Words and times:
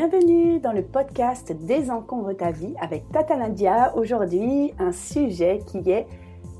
Bienvenue 0.00 0.60
dans 0.60 0.70
le 0.70 0.84
podcast 0.84 1.50
Désencombre 1.50 2.32
ta 2.32 2.52
vie 2.52 2.72
avec 2.80 3.10
Tata 3.10 3.36
Nadia. 3.36 3.96
Aujourd'hui, 3.96 4.72
un 4.78 4.92
sujet 4.92 5.58
qui 5.66 5.90
est 5.90 6.06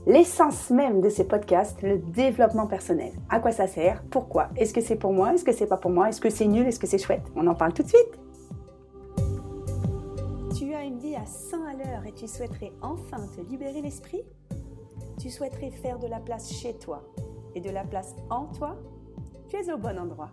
l'essence 0.09 0.71
même 0.71 1.01
de 1.01 1.09
ces 1.09 1.23
podcasts, 1.23 1.81
le 1.83 1.99
développement 1.99 2.67
personnel. 2.67 3.13
À 3.31 3.39
quoi 3.39 3.53
ça 3.53 3.69
sert? 3.69 4.03
Pourquoi? 4.11 4.49
Est-ce 4.57 4.75
que 4.75 4.81
c'est 4.81 4.97
pour 4.97 5.13
moi? 5.13 5.35
Est-ce 5.35 5.45
que 5.45 5.53
c'est 5.53 5.69
pas 5.69 5.77
pour 5.77 5.93
moi? 5.93 6.09
Est-ce 6.09 6.21
que 6.21 6.31
c'est 6.31 6.49
nul? 6.49 6.67
Est-ce 6.67 6.81
que 6.81 6.89
c'est 6.89 6.99
chouette? 6.99 7.23
On 7.37 7.47
en 7.47 7.55
parle 7.55 7.73
tout 7.75 7.85
de 7.85 7.89
suite. 7.89 8.19
Tu 10.59 10.75
as 10.75 10.83
une 10.83 10.99
vie 10.99 11.15
à 11.15 11.25
100 11.25 11.59
à 11.65 11.75
l'heure 11.75 12.07
et 12.09 12.13
tu 12.15 12.27
souhaiterais 12.27 12.73
enfin 12.83 13.19
te 13.37 13.49
libérer 13.49 13.83
l'esprit? 13.83 14.25
Tu 15.21 15.31
souhaiterais 15.31 15.71
faire 15.71 16.01
de 16.01 16.09
la 16.09 16.19
place 16.19 16.53
chez 16.53 16.75
toi 16.75 17.05
et 17.55 17.61
de 17.61 17.71
la 17.71 17.85
place 17.85 18.17
en 18.31 18.47
toi? 18.47 18.75
Tu 19.49 19.55
es 19.55 19.73
au 19.73 19.79
bon 19.79 19.97
endroit. 19.97 20.33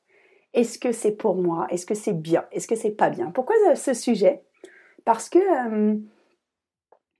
Est-ce 0.53 0.79
que 0.79 0.91
c'est 0.91 1.13
pour 1.13 1.35
moi? 1.35 1.67
Est-ce 1.69 1.85
que 1.85 1.95
c'est 1.95 2.13
bien? 2.13 2.45
Est-ce 2.51 2.67
que 2.67 2.75
c'est 2.75 2.91
pas 2.91 3.09
bien? 3.09 3.31
Pourquoi 3.31 3.55
ce 3.75 3.93
sujet? 3.93 4.43
Parce 5.05 5.29
que 5.29 5.39
euh, 5.39 5.95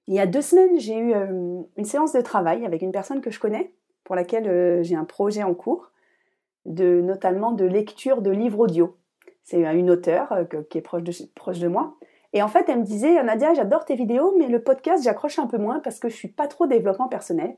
il 0.07 0.13
y 0.13 0.19
a 0.19 0.27
deux 0.27 0.41
semaines, 0.41 0.79
j'ai 0.79 0.97
eu 0.97 1.13
euh, 1.13 1.61
une 1.77 1.85
séance 1.85 2.13
de 2.13 2.21
travail 2.21 2.65
avec 2.65 2.81
une 2.81 2.91
personne 2.91 3.21
que 3.21 3.31
je 3.31 3.39
connais, 3.39 3.73
pour 4.03 4.15
laquelle 4.15 4.47
euh, 4.47 4.83
j'ai 4.83 4.95
un 4.95 5.05
projet 5.05 5.43
en 5.43 5.53
cours, 5.53 5.91
de, 6.65 7.01
notamment 7.01 7.53
de 7.53 7.65
lecture 7.65 8.21
de 8.21 8.31
livres 8.31 8.59
audio. 8.59 8.97
C'est 9.43 9.63
une 9.63 9.89
auteure 9.89 10.45
qui 10.69 10.77
est 10.77 10.81
proche 10.81 11.03
de, 11.03 11.11
proche 11.33 11.59
de 11.59 11.67
moi. 11.67 11.95
Et 12.33 12.43
en 12.43 12.47
fait, 12.47 12.69
elle 12.69 12.79
me 12.79 12.83
disait, 12.83 13.21
Nadia, 13.23 13.53
j'adore 13.53 13.85
tes 13.85 13.95
vidéos, 13.95 14.35
mais 14.37 14.47
le 14.47 14.61
podcast, 14.61 15.03
j'accroche 15.03 15.39
un 15.39 15.47
peu 15.47 15.57
moins 15.57 15.79
parce 15.79 15.99
que 15.99 16.09
je 16.09 16.15
suis 16.15 16.27
pas 16.27 16.47
trop 16.47 16.67
développement 16.67 17.07
personnel. 17.07 17.57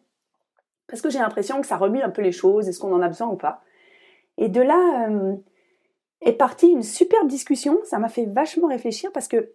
Parce 0.87 1.01
que 1.01 1.09
j'ai 1.09 1.19
l'impression 1.19 1.59
que 1.59 1.67
ça 1.67 1.75
remue 1.75 2.01
un 2.01 2.09
peu 2.09 2.21
les 2.21 2.31
choses, 2.31 2.69
est-ce 2.69 2.79
qu'on 2.79 2.93
en 2.93 3.01
a 3.01 3.07
besoin 3.09 3.27
ou 3.27 3.35
pas. 3.35 3.61
Et 4.37 4.47
de 4.47 4.61
là, 4.61 5.09
est 6.23 6.33
partie 6.33 6.69
une 6.69 6.83
superbe 6.83 7.27
discussion. 7.27 7.79
Ça 7.83 7.99
m'a 7.99 8.09
fait 8.09 8.25
vachement 8.25 8.67
réfléchir 8.67 9.11
parce 9.11 9.27
que 9.27 9.51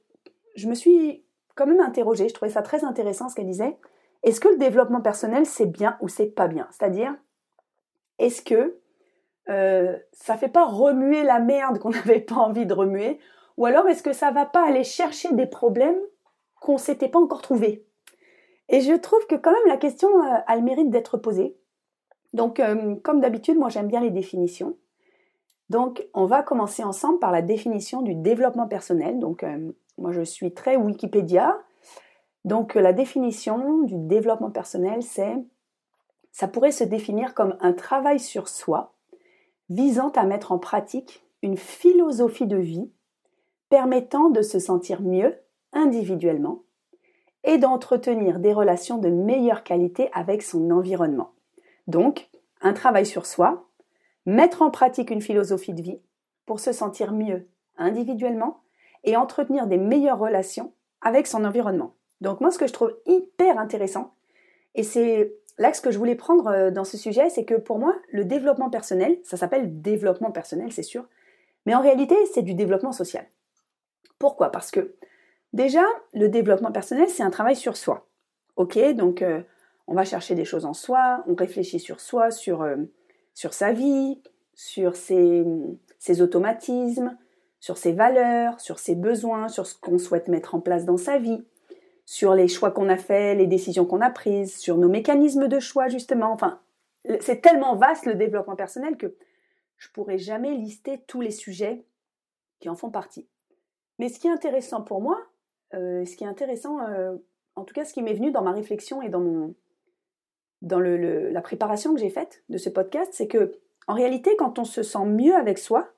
je 0.54 0.68
me 0.68 0.74
suis 0.74 1.24
quand 1.54 1.66
même 1.66 1.80
interrogée. 1.80 2.28
Je 2.28 2.34
trouvais 2.34 2.50
ça 2.50 2.62
très 2.62 2.84
intéressant 2.84 3.28
ce 3.28 3.34
qu'elle 3.34 3.46
disait. 3.46 3.76
Est-ce 4.22 4.40
que 4.40 4.48
le 4.48 4.58
développement 4.58 5.00
personnel 5.00 5.46
c'est 5.46 5.66
bien 5.66 5.96
ou 6.00 6.08
c'est 6.08 6.26
pas 6.26 6.48
bien? 6.48 6.68
C'est-à-dire, 6.70 7.14
est-ce 8.18 8.42
que 8.42 8.78
euh, 9.48 9.96
ça 10.12 10.36
fait 10.36 10.48
pas 10.48 10.66
remuer 10.66 11.22
la 11.22 11.40
merde 11.40 11.78
qu'on 11.78 11.90
n'avait 11.90 12.20
pas 12.20 12.36
envie 12.36 12.66
de 12.66 12.74
remuer? 12.74 13.18
Ou 13.56 13.66
alors 13.66 13.88
est-ce 13.88 14.02
que 14.02 14.12
ça 14.12 14.30
va 14.30 14.46
pas 14.46 14.66
aller 14.66 14.84
chercher 14.84 15.32
des 15.32 15.46
problèmes 15.46 15.98
qu'on 16.60 16.78
s'était 16.78 17.08
pas 17.08 17.18
encore 17.18 17.42
trouvés? 17.42 17.84
Et 18.68 18.80
je 18.80 18.92
trouve 18.92 19.26
que 19.26 19.34
quand 19.34 19.52
même 19.52 19.66
la 19.66 19.78
question 19.78 20.08
euh, 20.08 20.36
a 20.46 20.56
le 20.56 20.62
mérite 20.62 20.90
d'être 20.90 21.16
posée. 21.16 21.56
Donc, 22.34 22.60
euh, 22.60 22.96
comme 23.02 23.20
d'habitude, 23.20 23.56
moi 23.56 23.70
j'aime 23.70 23.88
bien 23.88 24.00
les 24.00 24.10
définitions. 24.10 24.76
Donc, 25.70 26.06
on 26.14 26.26
va 26.26 26.42
commencer 26.42 26.82
ensemble 26.82 27.18
par 27.18 27.30
la 27.30 27.42
définition 27.42 28.02
du 28.02 28.14
développement 28.14 28.66
personnel. 28.66 29.18
Donc, 29.18 29.42
euh, 29.42 29.72
moi, 29.98 30.12
je 30.12 30.22
suis 30.22 30.54
très 30.54 30.76
Wikipédia. 30.76 31.58
Donc, 32.44 32.74
la 32.74 32.92
définition 32.92 33.82
du 33.82 33.94
développement 33.96 34.50
personnel, 34.50 35.02
c'est, 35.02 35.36
ça 36.32 36.48
pourrait 36.48 36.72
se 36.72 36.84
définir 36.84 37.34
comme 37.34 37.56
un 37.60 37.72
travail 37.72 38.18
sur 38.18 38.48
soi 38.48 38.94
visant 39.68 40.08
à 40.10 40.24
mettre 40.24 40.52
en 40.52 40.58
pratique 40.58 41.22
une 41.42 41.58
philosophie 41.58 42.46
de 42.46 42.56
vie 42.56 42.90
permettant 43.68 44.30
de 44.30 44.40
se 44.40 44.58
sentir 44.58 45.02
mieux 45.02 45.36
individuellement 45.72 46.62
et 47.44 47.58
d'entretenir 47.58 48.40
des 48.40 48.52
relations 48.52 48.98
de 48.98 49.10
meilleure 49.10 49.62
qualité 49.62 50.08
avec 50.12 50.42
son 50.42 50.70
environnement. 50.70 51.32
Donc, 51.86 52.30
un 52.60 52.72
travail 52.72 53.06
sur 53.06 53.26
soi, 53.26 53.67
mettre 54.28 54.60
en 54.60 54.70
pratique 54.70 55.10
une 55.10 55.22
philosophie 55.22 55.72
de 55.72 55.80
vie 55.80 56.00
pour 56.44 56.60
se 56.60 56.72
sentir 56.72 57.12
mieux 57.12 57.48
individuellement 57.78 58.60
et 59.04 59.16
entretenir 59.16 59.66
des 59.66 59.78
meilleures 59.78 60.18
relations 60.18 60.74
avec 61.00 61.26
son 61.26 61.44
environnement. 61.44 61.94
Donc 62.20 62.42
moi, 62.42 62.50
ce 62.50 62.58
que 62.58 62.66
je 62.66 62.72
trouve 62.74 62.94
hyper 63.06 63.58
intéressant, 63.58 64.12
et 64.74 64.82
c'est 64.82 65.32
l'axe 65.56 65.80
que 65.80 65.90
je 65.90 65.96
voulais 65.96 66.14
prendre 66.14 66.48
euh, 66.48 66.70
dans 66.70 66.84
ce 66.84 66.98
sujet, 66.98 67.30
c'est 67.30 67.46
que 67.46 67.54
pour 67.54 67.78
moi, 67.78 67.96
le 68.12 68.24
développement 68.24 68.68
personnel, 68.68 69.18
ça 69.24 69.38
s'appelle 69.38 69.80
développement 69.80 70.30
personnel, 70.30 70.72
c'est 70.72 70.82
sûr, 70.82 71.06
mais 71.64 71.74
en 71.74 71.80
réalité, 71.80 72.14
c'est 72.32 72.42
du 72.42 72.54
développement 72.54 72.92
social. 72.92 73.26
Pourquoi? 74.18 74.50
Parce 74.50 74.70
que 74.70 74.94
déjà, 75.54 75.84
le 76.12 76.28
développement 76.28 76.72
personnel, 76.72 77.08
c'est 77.08 77.22
un 77.22 77.30
travail 77.30 77.56
sur 77.56 77.78
soi. 77.78 78.06
Ok, 78.56 78.78
donc 78.94 79.22
euh, 79.22 79.40
on 79.86 79.94
va 79.94 80.04
chercher 80.04 80.34
des 80.34 80.44
choses 80.44 80.66
en 80.66 80.74
soi, 80.74 81.24
on 81.26 81.34
réfléchit 81.34 81.80
sur 81.80 82.00
soi, 82.00 82.30
sur 82.30 82.60
euh, 82.60 82.76
sur 83.38 83.54
sa 83.54 83.70
vie, 83.70 84.20
sur 84.52 84.96
ses, 84.96 85.44
automatismes, 86.20 87.16
sur 87.60 87.78
ses 87.78 87.92
valeurs, 87.92 88.58
sur 88.58 88.80
ses 88.80 88.96
besoins, 88.96 89.46
sur 89.46 89.64
ce 89.64 89.76
qu'on 89.76 90.00
souhaite 90.00 90.26
mettre 90.26 90.56
en 90.56 90.60
place 90.60 90.84
dans 90.84 90.96
sa 90.96 91.18
vie, 91.18 91.44
sur 92.04 92.34
les 92.34 92.48
choix 92.48 92.72
qu'on 92.72 92.88
a 92.88 92.96
faits, 92.96 93.38
les 93.38 93.46
décisions 93.46 93.86
qu'on 93.86 94.00
a 94.00 94.10
prises, 94.10 94.56
sur 94.56 94.76
nos 94.76 94.88
mécanismes 94.88 95.46
de 95.46 95.60
choix 95.60 95.86
justement. 95.86 96.32
Enfin, 96.32 96.60
c'est 97.20 97.40
tellement 97.40 97.76
vaste 97.76 98.06
le 98.06 98.16
développement 98.16 98.56
personnel 98.56 98.96
que 98.96 99.14
je 99.76 99.88
pourrais 99.90 100.18
jamais 100.18 100.56
lister 100.56 101.04
tous 101.06 101.20
les 101.20 101.30
sujets 101.30 101.84
qui 102.58 102.68
en 102.68 102.74
font 102.74 102.90
partie. 102.90 103.28
Mais 104.00 104.08
ce 104.08 104.18
qui 104.18 104.26
est 104.26 104.32
intéressant 104.32 104.82
pour 104.82 105.00
moi, 105.00 105.16
euh, 105.74 106.04
ce 106.04 106.16
qui 106.16 106.24
est 106.24 106.28
intéressant, 106.28 106.80
euh, 106.88 107.16
en 107.54 107.62
tout 107.62 107.74
cas 107.74 107.84
ce 107.84 107.92
qui 107.92 108.02
m'est 108.02 108.14
venu 108.14 108.32
dans 108.32 108.42
ma 108.42 108.50
réflexion 108.50 109.00
et 109.00 109.08
dans 109.08 109.20
mon, 109.20 109.54
dans 110.62 110.80
la 110.80 111.40
préparation 111.40 111.94
que 111.94 112.00
j'ai 112.00 112.10
faite 112.10 112.42
de 112.48 112.58
ce 112.58 112.68
podcast, 112.68 113.10
c'est 113.12 113.28
que 113.28 113.58
en 113.86 113.94
réalité, 113.94 114.36
quand 114.36 114.58
on 114.58 114.64
se 114.64 114.82
sent 114.82 115.06
mieux 115.06 115.34
avec 115.34 115.58
soi, 115.58 115.88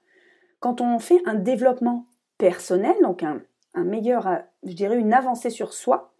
quand 0.60 0.80
on 0.80 0.98
fait 0.98 1.20
un 1.26 1.34
développement 1.34 2.06
personnel, 2.38 2.94
donc 3.02 3.22
un, 3.22 3.42
meilleur, 3.74 4.28
je 4.64 4.74
dirais 4.74 4.96
une 4.96 5.12
avancée 5.12 5.50
sur 5.50 5.72
soi, 5.72 6.12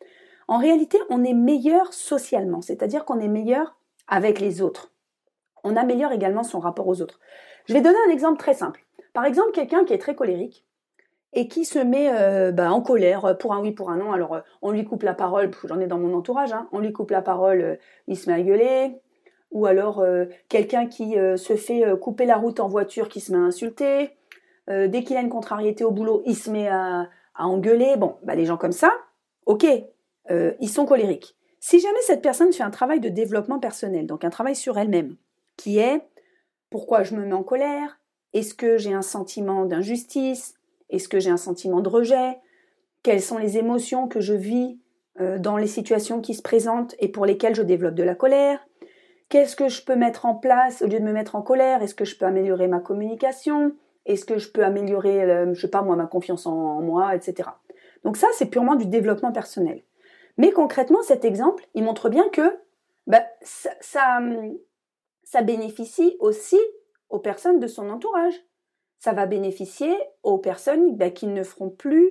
en 0.49 0.59
réalité, 0.59 0.99
on 1.11 1.23
est 1.23 1.35
meilleur 1.35 1.93
socialement, 1.93 2.61
c'est-à-dire 2.61 3.05
qu'on 3.05 3.21
est 3.21 3.29
meilleur 3.29 3.77
avec 4.09 4.41
les 4.41 4.63
autres. 4.63 4.93
On 5.63 5.77
améliore 5.77 6.13
également 6.13 6.43
son 6.43 6.59
rapport 6.59 6.89
aux 6.89 7.01
autres. 7.03 7.21
Je 7.67 7.75
vais 7.75 7.83
donner 7.83 7.99
un 8.09 8.11
exemple 8.11 8.39
très 8.39 8.55
simple. 8.55 8.85
Par 9.13 9.25
exemple, 9.25 9.53
quelqu'un 9.53 9.85
qui 9.85 9.93
est 9.93 9.99
très 9.99 10.17
colérique, 10.17 10.65
et 11.33 11.49
qui 11.49 11.65
se 11.65 11.79
met 11.79 12.11
euh, 12.13 12.53
bah, 12.53 12.73
en 12.73 12.81
colère 12.81 13.37
pour 13.39 13.55
un 13.55 13.61
oui, 13.61 13.73
pour 13.73 13.91
un 13.91 13.97
non. 13.97 14.13
Alors, 14.13 14.35
euh, 14.35 14.41
on 14.63 14.71
lui 14.71 14.85
coupe 14.85 15.03
la 15.03 15.15
parole, 15.15 15.51
j'en 15.65 15.81
ai 15.81 15.87
dans 15.87 15.99
mon 15.99 16.15
entourage, 16.15 16.53
hein, 16.53 16.69
on 16.73 16.81
lui 16.81 16.93
coupe 16.93 17.11
la 17.11 17.23
parole, 17.23 17.61
euh, 17.61 17.77
il 18.09 18.17
se 18.17 18.29
met 18.29 18.37
à 18.37 18.43
gueuler. 18.43 19.01
Ou 19.53 19.67
alors, 19.67 20.05
quelqu'un 20.49 20.87
qui 20.87 21.15
se 21.15 21.57
fait 21.57 21.83
couper 22.01 22.25
la 22.25 22.37
route 22.37 22.61
en 22.61 22.69
voiture, 22.69 23.09
qui 23.09 23.19
se 23.19 23.33
met 23.33 23.39
à 23.39 23.41
insulter. 23.41 24.11
dès 24.69 25.03
qu'il 25.03 25.17
a 25.17 25.23
une 25.23 25.29
contrariété 25.29 25.83
au 25.83 25.91
boulot, 25.91 26.23
il 26.25 26.37
se 26.37 26.53
met 26.53 26.69
à, 26.69 27.09
engueuler. 27.35 27.97
Bon, 27.97 28.15
bah, 28.23 28.37
les 28.37 28.45
gens 28.45 28.57
comme 28.57 28.71
ça, 28.71 28.93
ok, 29.47 29.67
ils 30.31 30.69
sont 30.69 30.87
colériques. 30.87 31.35
Si 31.59 31.81
jamais 31.81 32.01
cette 32.03 32.23
personne 32.23 32.53
fait 32.53 32.63
un 32.63 32.71
travail 32.71 33.01
de 33.01 33.09
développement 33.09 33.59
personnel, 33.59 34.07
donc 34.07 34.25
un 34.25 34.31
travail 34.31 34.55
sur 34.55 34.79
elle-même, 34.79 35.17
qui 35.57 35.81
est 35.81 36.01
pourquoi 36.71 37.03
je 37.03 37.17
me 37.17 37.27
mets 37.27 37.33
en 37.33 37.43
colère? 37.43 37.99
Est-ce 38.33 38.55
que 38.55 38.79
j'ai 38.79 38.93
un 38.93 39.03
sentiment 39.03 39.65
d'injustice? 39.65 40.55
Est-ce 40.91 41.09
que 41.09 41.21
j'ai 41.21 41.31
un 41.31 41.37
sentiment 41.37 41.81
de 41.81 41.89
rejet? 41.89 42.39
Quelles 43.03 43.23
sont 43.23 43.39
les 43.39 43.59
émotions 43.59 44.09
que 44.09 44.21
je 44.21 44.35
vis 44.35 44.79
euh, 45.21 45.39
dans 45.39 45.57
les 45.57 45.67
situations 45.67 46.21
qui 46.21 46.35
se 46.35 46.43
présentent 46.43 46.95
et 46.99 47.09
pour 47.09 47.27
lesquelles 47.27 47.55
je 47.55 47.63
développe 47.63 47.95
de 47.95 48.03
la 48.03 48.15
colère? 48.15 48.67
Qu'est-ce 49.29 49.57
que 49.57 49.69
je 49.69 49.85
peux 49.85 49.97
mettre 49.97 50.27
en 50.27 50.35
place 50.35 50.83
au 50.83 50.87
lieu 50.87 50.99
de 50.99 51.05
me 51.05 51.13
mettre 51.13 51.37
en 51.37 51.43
colère? 51.43 51.83
Est-ce 51.83 51.95
que 51.95 52.05
je 52.05 52.17
peux 52.17 52.27
améliorer 52.27 52.67
ma 52.67 52.81
communication? 52.81 53.73
Est-ce 54.07 54.25
que 54.25 54.39
je 54.39 54.51
peux 54.51 54.65
améliorer, 54.65 55.53
je 55.53 55.61
sais 55.61 55.69
pas 55.69 55.83
moi, 55.83 55.95
ma 55.95 56.07
confiance 56.07 56.47
en, 56.47 56.81
moi, 56.81 57.15
etc. 57.15 57.49
Donc 58.05 58.17
ça, 58.17 58.27
c'est 58.33 58.47
purement 58.47 58.75
du 58.75 58.87
développement 58.87 59.31
personnel. 59.31 59.83
Mais 60.37 60.53
concrètement, 60.53 61.03
cet 61.03 61.25
exemple, 61.25 61.67
il 61.75 61.85
montre 61.85 62.09
bien 62.09 62.29
que 62.31 62.59
bah, 63.07 63.25
ça, 63.43 63.71
ça, 63.81 65.43
bénéficie 65.43 66.17
aussi 66.19 66.59
aux 67.09 67.19
personnes 67.19 67.61
de 67.61 67.67
son 67.67 67.91
entourage. 67.91 68.35
Ça 69.01 69.13
va 69.13 69.27
bénéficier 69.27 69.93
aux 70.23 70.39
personnes 70.39 70.97
bah, 70.97 71.11
qui 71.11 71.27
ne 71.27 71.43
feront 71.43 71.71
plus, 71.71 72.11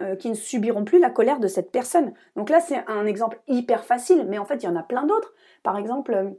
euh, 0.00 0.14
qui 0.14 0.28
ne 0.30 0.34
subiront 0.34 0.84
plus 0.84 1.00
la 1.00 1.10
colère 1.10 1.40
de 1.40 1.48
cette 1.48 1.72
personne. 1.72 2.12
Donc 2.36 2.50
là, 2.50 2.60
c'est 2.60 2.84
un 2.86 3.06
exemple 3.06 3.40
hyper 3.48 3.84
facile, 3.84 4.26
mais 4.28 4.38
en 4.38 4.44
fait, 4.44 4.62
il 4.62 4.66
y 4.66 4.68
en 4.68 4.76
a 4.76 4.82
plein 4.82 5.04
d'autres. 5.04 5.34
Par 5.62 5.76
exemple, 5.76 6.14
euh, 6.14 6.30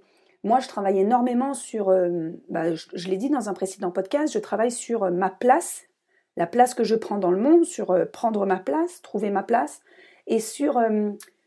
moi, 0.43 0.59
je 0.59 0.67
travaille 0.67 0.99
énormément 0.99 1.53
sur, 1.53 1.89
euh, 1.89 2.29
bah, 2.49 2.73
je 2.73 3.07
l'ai 3.09 3.17
dit 3.17 3.29
dans 3.29 3.49
un 3.49 3.53
précédent 3.53 3.91
podcast, 3.91 4.33
je 4.33 4.39
travaille 4.39 4.71
sur 4.71 5.09
ma 5.11 5.29
place, 5.29 5.83
la 6.37 6.47
place 6.47 6.73
que 6.73 6.83
je 6.83 6.95
prends 6.95 7.17
dans 7.17 7.31
le 7.31 7.41
monde, 7.41 7.65
sur 7.65 7.95
prendre 8.11 8.45
ma 8.45 8.57
place, 8.57 9.01
trouver 9.01 9.31
ma 9.31 9.41
place, 9.41 9.81
et 10.27 10.39
sur 10.39 10.79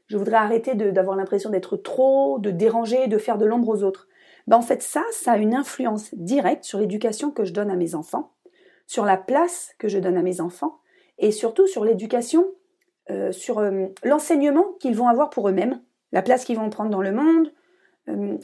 je 0.08 0.16
voudrais 0.16 0.36
arrêter 0.36 0.74
d'avoir 0.74 1.16
l'impression 1.16 1.50
d'être 1.50 1.76
trop, 1.76 2.38
de 2.38 2.50
déranger, 2.50 3.06
de 3.06 3.18
faire 3.18 3.38
de 3.38 3.44
l'ombre 3.44 3.68
aux 3.68 3.82
autres. 3.84 4.08
Ben, 4.48 4.56
en 4.56 4.62
fait, 4.62 4.82
ça, 4.82 5.02
ça 5.12 5.32
a 5.32 5.36
une 5.36 5.54
influence 5.54 6.14
directe 6.14 6.64
sur 6.64 6.80
l'éducation 6.80 7.30
que 7.30 7.44
je 7.44 7.52
donne 7.52 7.70
à 7.70 7.76
mes 7.76 7.94
enfants, 7.94 8.32
sur 8.86 9.04
la 9.04 9.18
place 9.18 9.74
que 9.78 9.88
je 9.88 9.98
donne 9.98 10.16
à 10.16 10.22
mes 10.22 10.40
enfants, 10.40 10.78
et 11.18 11.32
surtout 11.32 11.66
sur 11.66 11.84
l'éducation, 11.84 12.46
euh, 13.10 13.30
sur 13.30 13.58
euh, 13.58 13.88
l'enseignement 14.04 14.64
qu'ils 14.80 14.96
vont 14.96 15.06
avoir 15.06 15.28
pour 15.28 15.50
eux-mêmes, 15.50 15.82
la 16.12 16.22
place 16.22 16.46
qu'ils 16.46 16.56
vont 16.56 16.70
prendre 16.70 16.88
dans 16.88 17.02
le 17.02 17.12
monde, 17.12 17.52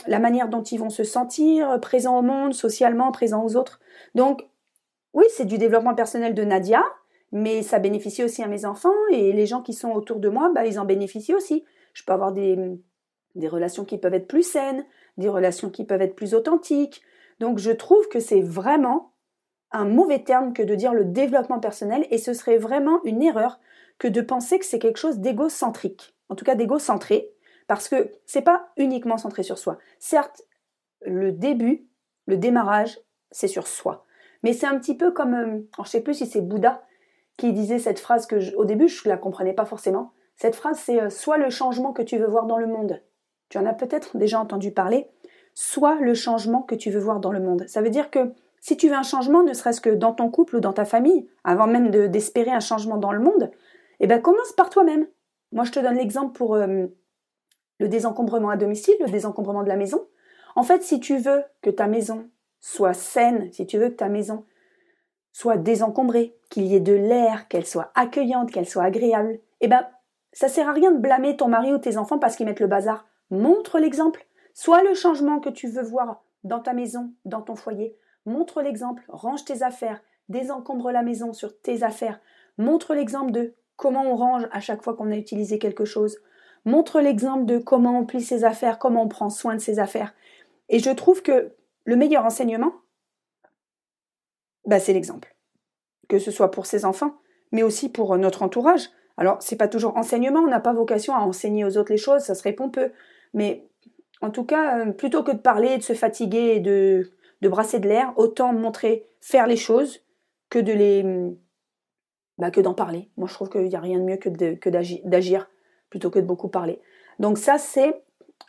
la 0.06 0.18
manière 0.18 0.50
dont 0.50 0.62
ils 0.62 0.76
vont 0.76 0.90
se 0.90 1.04
sentir 1.04 1.80
présents 1.80 2.18
au 2.18 2.22
monde, 2.22 2.52
socialement, 2.52 3.10
présents 3.10 3.42
aux 3.42 3.56
autres. 3.56 3.80
Donc, 4.14 4.46
oui, 5.14 5.24
c'est 5.30 5.46
du 5.46 5.56
développement 5.56 5.94
personnel 5.94 6.34
de 6.34 6.44
Nadia, 6.44 6.84
mais 7.32 7.62
ça 7.62 7.78
bénéficie 7.78 8.22
aussi 8.22 8.42
à 8.42 8.46
mes 8.46 8.66
enfants 8.66 8.92
et 9.10 9.32
les 9.32 9.46
gens 9.46 9.62
qui 9.62 9.72
sont 9.72 9.92
autour 9.92 10.20
de 10.20 10.28
moi, 10.28 10.52
bah, 10.54 10.66
ils 10.66 10.78
en 10.78 10.84
bénéficient 10.84 11.34
aussi. 11.34 11.64
Je 11.94 12.04
peux 12.04 12.12
avoir 12.12 12.32
des, 12.32 12.58
des 13.34 13.48
relations 13.48 13.84
qui 13.84 13.98
peuvent 13.98 14.14
être 14.14 14.28
plus 14.28 14.42
saines, 14.42 14.84
des 15.16 15.28
relations 15.28 15.70
qui 15.70 15.84
peuvent 15.84 16.02
être 16.02 16.16
plus 16.16 16.34
authentiques. 16.34 17.02
Donc 17.40 17.58
je 17.58 17.70
trouve 17.70 18.08
que 18.08 18.20
c'est 18.20 18.40
vraiment 18.40 19.12
un 19.72 19.84
mauvais 19.84 20.22
terme 20.22 20.52
que 20.52 20.62
de 20.62 20.74
dire 20.74 20.94
le 20.94 21.04
développement 21.04 21.58
personnel 21.58 22.06
et 22.10 22.18
ce 22.18 22.32
serait 22.32 22.58
vraiment 22.58 23.02
une 23.04 23.22
erreur 23.22 23.58
que 23.98 24.08
de 24.08 24.20
penser 24.20 24.58
que 24.58 24.64
c'est 24.64 24.78
quelque 24.78 24.98
chose 24.98 25.18
d'égocentrique, 25.18 26.14
en 26.28 26.34
tout 26.34 26.44
cas 26.44 26.54
d'égocentré, 26.54 27.30
parce 27.66 27.88
que 27.88 28.12
c'est 28.26 28.42
pas 28.42 28.68
uniquement 28.76 29.18
centré 29.18 29.42
sur 29.42 29.58
soi. 29.58 29.78
Certes, 29.98 30.42
le 31.04 31.32
début, 31.32 31.86
le 32.26 32.36
démarrage, 32.36 33.00
c'est 33.30 33.48
sur 33.48 33.66
soi. 33.66 34.04
Mais 34.42 34.52
c'est 34.52 34.66
un 34.66 34.78
petit 34.78 34.96
peu 34.96 35.10
comme, 35.10 35.34
euh, 35.34 35.60
je 35.84 35.88
sais 35.88 36.02
plus 36.02 36.14
si 36.14 36.26
c'est 36.26 36.40
Bouddha 36.40 36.84
qui 37.36 37.52
disait 37.52 37.78
cette 37.78 37.98
phrase 37.98 38.26
que 38.26 38.54
au 38.56 38.64
début 38.64 38.88
je 38.88 39.08
la 39.08 39.16
comprenais 39.16 39.54
pas 39.54 39.64
forcément. 39.64 40.12
Cette 40.36 40.54
phrase 40.54 40.78
c'est 40.78 41.00
euh, 41.00 41.10
soit 41.10 41.38
le 41.38 41.50
changement 41.50 41.92
que 41.92 42.02
tu 42.02 42.18
veux 42.18 42.28
voir 42.28 42.46
dans 42.46 42.58
le 42.58 42.66
monde. 42.66 43.02
Tu 43.48 43.58
en 43.58 43.66
as 43.66 43.74
peut-être 43.74 44.16
déjà 44.16 44.40
entendu 44.40 44.70
parler. 44.70 45.08
Soit 45.54 46.00
le 46.00 46.14
changement 46.14 46.62
que 46.62 46.74
tu 46.74 46.90
veux 46.90 47.00
voir 47.00 47.20
dans 47.20 47.32
le 47.32 47.40
monde. 47.40 47.64
Ça 47.68 47.82
veut 47.82 47.90
dire 47.90 48.10
que 48.10 48.32
si 48.60 48.76
tu 48.76 48.88
veux 48.88 48.94
un 48.94 49.02
changement, 49.02 49.42
ne 49.42 49.52
serait-ce 49.52 49.80
que 49.80 49.90
dans 49.90 50.12
ton 50.12 50.30
couple 50.30 50.56
ou 50.56 50.60
dans 50.60 50.72
ta 50.72 50.84
famille, 50.84 51.28
avant 51.44 51.66
même 51.66 51.90
d'espérer 51.90 52.50
un 52.50 52.60
changement 52.60 52.96
dans 52.96 53.12
le 53.12 53.20
monde, 53.20 53.50
eh 54.00 54.06
ben 54.06 54.20
commence 54.20 54.52
par 54.52 54.70
toi-même. 54.70 55.06
Moi, 55.52 55.64
je 55.64 55.72
te 55.72 55.80
donne 55.80 55.96
l'exemple 55.96 56.36
pour 56.36 56.54
euh, 56.54 56.86
le 57.78 57.88
désencombrement 57.88 58.50
à 58.50 58.56
domicile, 58.56 58.94
le 59.00 59.10
désencombrement 59.10 59.62
de 59.62 59.68
la 59.68 59.76
maison. 59.76 60.06
En 60.56 60.62
fait, 60.62 60.82
si 60.82 60.98
tu 60.98 61.18
veux 61.18 61.42
que 61.62 61.70
ta 61.70 61.86
maison 61.86 62.28
soit 62.60 62.94
saine, 62.94 63.52
si 63.52 63.66
tu 63.66 63.78
veux 63.78 63.90
que 63.90 63.96
ta 63.96 64.08
maison 64.08 64.44
soit 65.32 65.56
désencombrée, 65.56 66.34
qu'il 66.48 66.64
y 66.64 66.74
ait 66.76 66.80
de 66.80 66.94
l'air, 66.94 67.48
qu'elle 67.48 67.66
soit 67.66 67.90
accueillante, 67.94 68.50
qu'elle 68.50 68.68
soit 68.68 68.84
agréable, 68.84 69.40
eh 69.60 69.68
ben, 69.68 69.86
ça 70.32 70.48
sert 70.48 70.68
à 70.68 70.72
rien 70.72 70.90
de 70.90 70.98
blâmer 70.98 71.36
ton 71.36 71.48
mari 71.48 71.72
ou 71.72 71.78
tes 71.78 71.98
enfants 71.98 72.18
parce 72.18 72.36
qu'ils 72.36 72.46
mettent 72.46 72.60
le 72.60 72.66
bazar. 72.66 73.04
Montre 73.30 73.78
l'exemple. 73.78 74.26
Soit 74.52 74.82
le 74.82 74.94
changement 74.94 75.40
que 75.40 75.48
tu 75.48 75.68
veux 75.68 75.82
voir 75.82 76.22
dans 76.44 76.60
ta 76.60 76.72
maison, 76.72 77.12
dans 77.24 77.42
ton 77.42 77.56
foyer. 77.56 77.96
Montre 78.26 78.62
l'exemple. 78.62 79.04
Range 79.08 79.44
tes 79.44 79.62
affaires. 79.62 80.00
Désencombre 80.28 80.90
la 80.90 81.02
maison 81.02 81.32
sur 81.32 81.60
tes 81.60 81.82
affaires. 81.82 82.20
Montre 82.58 82.94
l'exemple 82.94 83.32
de 83.32 83.54
comment 83.76 84.04
on 84.04 84.16
range 84.16 84.48
à 84.52 84.60
chaque 84.60 84.82
fois 84.82 84.94
qu'on 84.94 85.10
a 85.10 85.16
utilisé 85.16 85.58
quelque 85.58 85.84
chose. 85.84 86.18
Montre 86.64 87.00
l'exemple 87.00 87.44
de 87.44 87.58
comment 87.58 87.98
on 87.98 88.06
plie 88.06 88.22
ses 88.22 88.44
affaires, 88.44 88.78
comment 88.78 89.02
on 89.02 89.08
prend 89.08 89.28
soin 89.28 89.54
de 89.54 89.60
ses 89.60 89.78
affaires. 89.78 90.14
Et 90.68 90.78
je 90.78 90.90
trouve 90.90 91.22
que 91.22 91.52
le 91.84 91.96
meilleur 91.96 92.24
enseignement, 92.24 92.72
bah, 94.66 94.80
c'est 94.80 94.94
l'exemple. 94.94 95.36
Que 96.08 96.18
ce 96.18 96.30
soit 96.30 96.50
pour 96.50 96.66
ses 96.66 96.84
enfants, 96.84 97.16
mais 97.52 97.62
aussi 97.62 97.90
pour 97.90 98.16
notre 98.16 98.42
entourage. 98.42 98.88
Alors, 99.16 99.40
c'est 99.40 99.56
pas 99.56 99.68
toujours 99.68 99.96
enseignement, 99.96 100.40
on 100.40 100.48
n'a 100.48 100.60
pas 100.60 100.72
vocation 100.72 101.14
à 101.14 101.20
enseigner 101.20 101.64
aux 101.64 101.76
autres 101.76 101.92
les 101.92 101.98
choses, 101.98 102.22
ça 102.22 102.34
serait 102.34 102.52
pompeux. 102.52 102.92
Mais 103.34 103.66
en 104.20 104.30
tout 104.30 104.44
cas, 104.44 104.78
euh, 104.78 104.92
plutôt 104.92 105.22
que 105.22 105.32
de 105.32 105.38
parler, 105.38 105.76
de 105.76 105.82
se 105.82 105.92
fatiguer 105.92 106.54
et 106.56 106.60
de, 106.60 107.10
brasser 107.42 107.78
de 107.78 107.88
l'air, 107.88 108.12
autant 108.16 108.52
montrer, 108.52 109.06
faire 109.20 109.46
les 109.46 109.56
choses 109.56 110.00
que 110.48 110.58
de 110.58 110.72
les. 110.72 111.04
Bah, 112.38 112.50
que 112.50 112.60
d'en 112.60 112.74
parler. 112.74 113.10
Moi, 113.16 113.28
je 113.28 113.34
trouve 113.34 113.48
qu'il 113.48 113.68
n'y 113.68 113.76
a 113.76 113.80
rien 113.80 113.98
de 113.98 114.04
mieux 114.04 114.16
que, 114.16 114.28
que 114.54 114.70
d'agir 114.70 115.48
plutôt 115.88 116.10
que 116.10 116.18
de 116.18 116.24
beaucoup 116.24 116.48
parler. 116.48 116.80
Donc, 117.20 117.38
ça, 117.38 117.58
c'est 117.58 118.02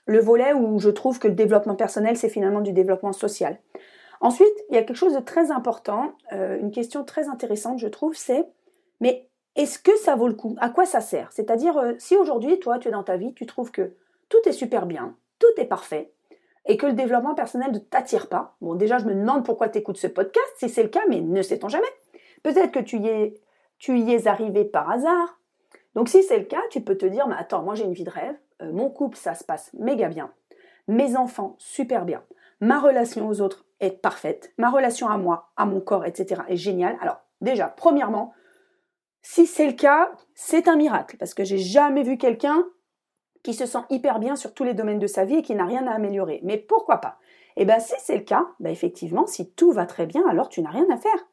le 0.07 0.19
volet 0.19 0.53
où 0.53 0.79
je 0.79 0.89
trouve 0.89 1.19
que 1.19 1.27
le 1.27 1.35
développement 1.35 1.75
personnel, 1.75 2.17
c'est 2.17 2.29
finalement 2.29 2.61
du 2.61 2.71
développement 2.71 3.13
social. 3.13 3.59
Ensuite, 4.21 4.47
il 4.69 4.75
y 4.75 4.77
a 4.77 4.83
quelque 4.83 4.95
chose 4.95 5.13
de 5.13 5.19
très 5.19 5.51
important, 5.51 6.13
euh, 6.31 6.57
une 6.59 6.71
question 6.71 7.03
très 7.03 7.27
intéressante, 7.27 7.79
je 7.79 7.87
trouve, 7.87 8.15
c'est 8.15 8.47
mais 9.01 9.27
est-ce 9.55 9.79
que 9.79 9.95
ça 9.97 10.15
vaut 10.15 10.27
le 10.27 10.33
coup? 10.33 10.55
À 10.59 10.69
quoi 10.69 10.85
ça 10.85 11.01
sert? 11.01 11.31
C'est-à-dire, 11.31 11.77
euh, 11.77 11.93
si 11.97 12.15
aujourd'hui, 12.15 12.59
toi, 12.59 12.79
tu 12.79 12.87
es 12.87 12.91
dans 12.91 13.03
ta 13.03 13.17
vie, 13.17 13.33
tu 13.33 13.45
trouves 13.45 13.71
que 13.71 13.93
tout 14.29 14.37
est 14.45 14.53
super 14.53 14.85
bien, 14.85 15.15
tout 15.39 15.47
est 15.57 15.65
parfait, 15.65 16.13
et 16.65 16.77
que 16.77 16.85
le 16.85 16.93
développement 16.93 17.35
personnel 17.35 17.71
ne 17.71 17.77
t'attire 17.77 18.27
pas, 18.27 18.55
bon, 18.61 18.75
déjà, 18.75 18.97
je 18.97 19.05
me 19.05 19.13
demande 19.13 19.45
pourquoi 19.45 19.69
tu 19.69 19.79
écoutes 19.79 19.97
ce 19.97 20.07
podcast, 20.07 20.47
si 20.57 20.69
c'est 20.69 20.83
le 20.83 20.89
cas, 20.89 21.03
mais 21.09 21.21
ne 21.21 21.41
sait-on 21.41 21.69
jamais. 21.69 21.87
Peut-être 22.43 22.71
que 22.71 22.79
tu 22.79 22.97
y, 22.97 23.07
es, 23.07 23.41
tu 23.77 23.99
y 23.99 24.13
es 24.13 24.27
arrivé 24.27 24.65
par 24.65 24.89
hasard. 24.89 25.39
Donc, 25.93 26.09
si 26.09 26.23
c'est 26.23 26.39
le 26.39 26.45
cas, 26.45 26.61
tu 26.71 26.81
peux 26.81 26.97
te 26.97 27.05
dire, 27.05 27.27
mais 27.27 27.35
attends, 27.37 27.63
moi 27.63 27.75
j'ai 27.75 27.85
une 27.85 27.93
vie 27.93 28.03
de 28.03 28.09
rêve, 28.09 28.35
euh, 28.61 28.71
mon 28.71 28.89
couple, 28.89 29.17
ça 29.17 29.35
se 29.35 29.43
passe 29.43 29.71
méga 29.73 30.09
bien, 30.09 30.31
mes 30.87 31.15
enfants, 31.15 31.55
super 31.57 32.05
bien, 32.05 32.23
ma 32.59 32.79
relation 32.79 33.27
aux 33.27 33.41
autres 33.41 33.65
est 33.79 34.01
parfaite, 34.01 34.53
ma 34.57 34.69
relation 34.69 35.07
à 35.07 35.17
moi, 35.17 35.51
à 35.57 35.65
mon 35.65 35.81
corps, 35.81 36.05
etc. 36.05 36.41
est 36.47 36.57
géniale. 36.57 36.97
Alors 37.01 37.21
déjà, 37.41 37.67
premièrement, 37.67 38.33
si 39.21 39.45
c'est 39.45 39.67
le 39.67 39.73
cas, 39.73 40.11
c'est 40.33 40.67
un 40.67 40.75
miracle, 40.75 41.17
parce 41.17 41.33
que 41.33 41.43
j'ai 41.43 41.57
jamais 41.57 42.03
vu 42.03 42.17
quelqu'un 42.17 42.65
qui 43.45 43.53
se 43.53 43.67
sent 43.67 43.83
hyper 43.91 44.17
bien 44.17 44.35
sur 44.35 44.55
tous 44.55 44.63
les 44.63 44.73
domaines 44.73 44.97
de 44.97 45.05
sa 45.05 45.23
vie 45.23 45.35
et 45.35 45.41
qui 45.43 45.53
n'a 45.53 45.67
rien 45.67 45.85
à 45.85 45.91
améliorer. 45.91 46.39
Mais 46.41 46.57
pourquoi 46.57 46.97
pas? 46.97 47.19
Eh 47.57 47.63
bien, 47.63 47.79
si 47.79 47.93
c'est 47.99 48.17
le 48.17 48.23
cas, 48.23 48.47
ben 48.59 48.71
effectivement, 48.71 49.27
si 49.27 49.51
tout 49.51 49.71
va 49.71 49.85
très 49.85 50.07
bien, 50.07 50.27
alors 50.27 50.49
tu 50.49 50.63
n'as 50.63 50.71
rien 50.71 50.87
à 50.91 50.97
faire. 50.97 51.27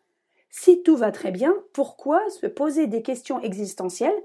Si 0.50 0.82
tout 0.82 0.94
va 0.94 1.10
très 1.10 1.30
bien, 1.30 1.54
pourquoi 1.72 2.20
se 2.28 2.46
poser 2.46 2.86
des 2.86 3.00
questions 3.00 3.40
existentielles 3.40 4.22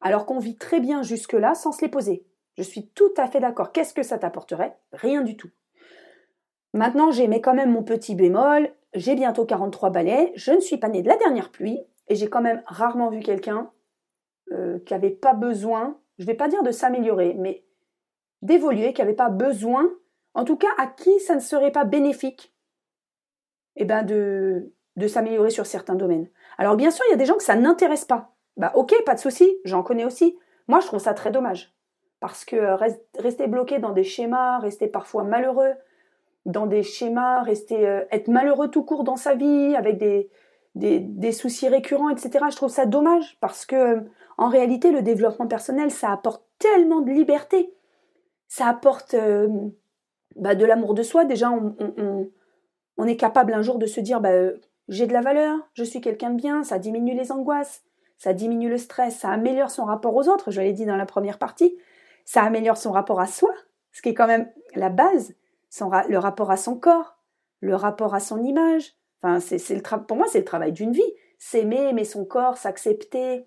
alors 0.00 0.26
qu'on 0.26 0.38
vit 0.38 0.56
très 0.56 0.78
bien 0.78 1.02
jusque-là 1.02 1.56
sans 1.56 1.72
se 1.72 1.80
les 1.84 1.88
poser? 1.88 2.24
Je 2.56 2.62
suis 2.62 2.86
tout 2.86 3.12
à 3.16 3.26
fait 3.26 3.40
d'accord. 3.40 3.72
Qu'est-ce 3.72 3.94
que 3.94 4.04
ça 4.04 4.16
t'apporterait? 4.16 4.76
Rien 4.92 5.22
du 5.22 5.36
tout. 5.36 5.50
Maintenant, 6.72 7.10
j'ai 7.10 7.26
mis 7.26 7.40
quand 7.40 7.54
même 7.54 7.72
mon 7.72 7.82
petit 7.82 8.14
bémol, 8.14 8.70
j'ai 8.94 9.16
bientôt 9.16 9.44
43 9.44 9.90
balais, 9.90 10.30
je 10.36 10.52
ne 10.52 10.60
suis 10.60 10.76
pas 10.76 10.88
née 10.88 11.02
de 11.02 11.08
la 11.08 11.16
dernière 11.16 11.50
pluie, 11.50 11.80
et 12.06 12.14
j'ai 12.14 12.28
quand 12.28 12.42
même 12.42 12.62
rarement 12.66 13.10
vu 13.10 13.18
quelqu'un 13.18 13.72
euh, 14.52 14.78
qui 14.86 14.92
n'avait 14.92 15.10
pas 15.10 15.34
besoin, 15.34 15.98
je 16.18 16.22
ne 16.22 16.26
vais 16.26 16.34
pas 16.34 16.48
dire 16.48 16.62
de 16.62 16.70
s'améliorer, 16.70 17.34
mais 17.34 17.64
d'évoluer, 18.42 18.92
qui 18.92 19.00
n'avait 19.00 19.14
pas 19.14 19.30
besoin, 19.30 19.90
en 20.34 20.44
tout 20.44 20.56
cas 20.56 20.68
à 20.78 20.86
qui 20.86 21.18
ça 21.20 21.34
ne 21.34 21.40
serait 21.40 21.72
pas 21.72 21.84
bénéfique, 21.84 22.54
eh 23.76 23.84
ben 23.84 24.02
de, 24.02 24.72
s'améliorer 25.06 25.50
sur 25.50 25.66
certains 25.66 25.94
domaines. 25.94 26.28
Alors 26.58 26.76
bien 26.76 26.90
sûr, 26.90 27.04
il 27.08 27.10
y 27.10 27.14
a 27.14 27.18
des 27.18 27.26
gens 27.26 27.36
que 27.36 27.42
ça 27.42 27.56
n'intéresse 27.56 28.04
pas. 28.04 28.34
Bah 28.56 28.72
ok, 28.74 28.94
pas 29.04 29.14
de 29.14 29.20
souci, 29.20 29.56
j'en 29.64 29.82
connais 29.82 30.04
aussi. 30.04 30.38
Moi, 30.68 30.80
je 30.80 30.86
trouve 30.86 31.00
ça 31.00 31.14
très 31.14 31.30
dommage. 31.30 31.74
Parce 32.20 32.44
que 32.44 32.56
euh, 32.56 32.76
rester 33.18 33.48
bloqué 33.48 33.80
dans 33.80 33.90
des 33.90 34.04
schémas, 34.04 34.58
rester 34.58 34.86
parfois 34.86 35.24
malheureux, 35.24 35.72
dans 36.46 36.66
des 36.66 36.82
schémas, 36.82 37.42
rester 37.42 37.86
euh, 37.86 38.04
être 38.12 38.28
malheureux 38.28 38.68
tout 38.68 38.84
court 38.84 39.04
dans 39.04 39.16
sa 39.16 39.34
vie, 39.34 39.74
avec 39.76 39.98
des, 39.98 40.30
des, 40.74 41.32
soucis 41.32 41.68
récurrents, 41.68 42.08
etc. 42.08 42.46
Je 42.50 42.56
trouve 42.56 42.70
ça 42.70 42.86
dommage 42.86 43.36
parce 43.40 43.66
que 43.66 43.76
euh, 43.76 44.00
en 44.36 44.48
réalité, 44.48 44.90
le 44.90 45.02
développement 45.02 45.46
personnel, 45.46 45.90
ça 45.90 46.10
apporte 46.10 46.44
tellement 46.58 47.00
de 47.00 47.10
liberté. 47.10 47.72
Ça 48.48 48.66
apporte 48.68 49.14
euh, 49.14 49.48
bah, 50.36 50.54
de 50.54 50.64
l'amour 50.64 50.94
de 50.94 51.02
soi. 51.02 51.24
Déjà, 51.24 51.50
on, 51.50 53.06
est 53.06 53.16
capable 53.16 53.52
un 53.52 53.62
jour 53.62 53.78
de 53.78 53.86
se 53.86 54.00
dire 54.00 54.20
bah, 54.20 54.50
j'ai 54.88 55.06
de 55.06 55.12
la 55.12 55.20
valeur, 55.20 55.58
je 55.74 55.84
suis 55.84 56.00
quelqu'un 56.00 56.30
de 56.30 56.36
bien, 56.36 56.62
ça 56.62 56.78
diminue 56.78 57.14
les 57.14 57.32
angoisses, 57.32 57.82
ça 58.18 58.32
diminue 58.32 58.68
le 58.68 58.78
stress, 58.78 59.18
ça 59.18 59.30
améliore 59.30 59.70
son 59.70 59.84
rapport 59.84 60.14
aux 60.14 60.28
autres, 60.28 60.50
je 60.50 60.60
l'ai 60.60 60.72
dit 60.72 60.86
dans 60.86 60.96
la 60.96 61.06
première 61.06 61.38
partie, 61.38 61.76
ça 62.24 62.42
améliore 62.42 62.76
son 62.76 62.92
rapport 62.92 63.20
à 63.20 63.26
soi, 63.26 63.52
ce 63.92 64.02
qui 64.02 64.10
est 64.10 64.14
quand 64.14 64.26
même 64.26 64.50
la 64.74 64.88
base 64.88 65.34
le 66.08 66.18
rapport 66.18 66.50
à 66.50 66.56
son 66.56 66.76
corps, 66.76 67.16
le 67.60 67.74
rapport 67.74 68.14
à 68.14 68.20
son 68.20 68.42
image. 68.42 68.94
Enfin, 69.22 69.40
c'est, 69.40 69.82
pour 70.06 70.16
moi, 70.16 70.26
c'est 70.28 70.38
le 70.38 70.44
travail 70.44 70.72
d'une 70.72 70.92
vie. 70.92 71.02
S'aimer, 71.38 71.88
aimer 71.88 72.04
son 72.04 72.24
corps, 72.24 72.56
s'accepter, 72.56 73.46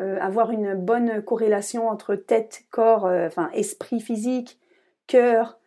euh, 0.00 0.18
avoir 0.20 0.50
une 0.50 0.74
bonne 0.74 1.22
corrélation 1.22 1.88
entre 1.88 2.14
tête, 2.14 2.64
corps, 2.70 3.06
euh, 3.06 3.26
enfin 3.26 3.50
esprit 3.52 4.00
physique, 4.00 4.58
cœur, 5.06 5.58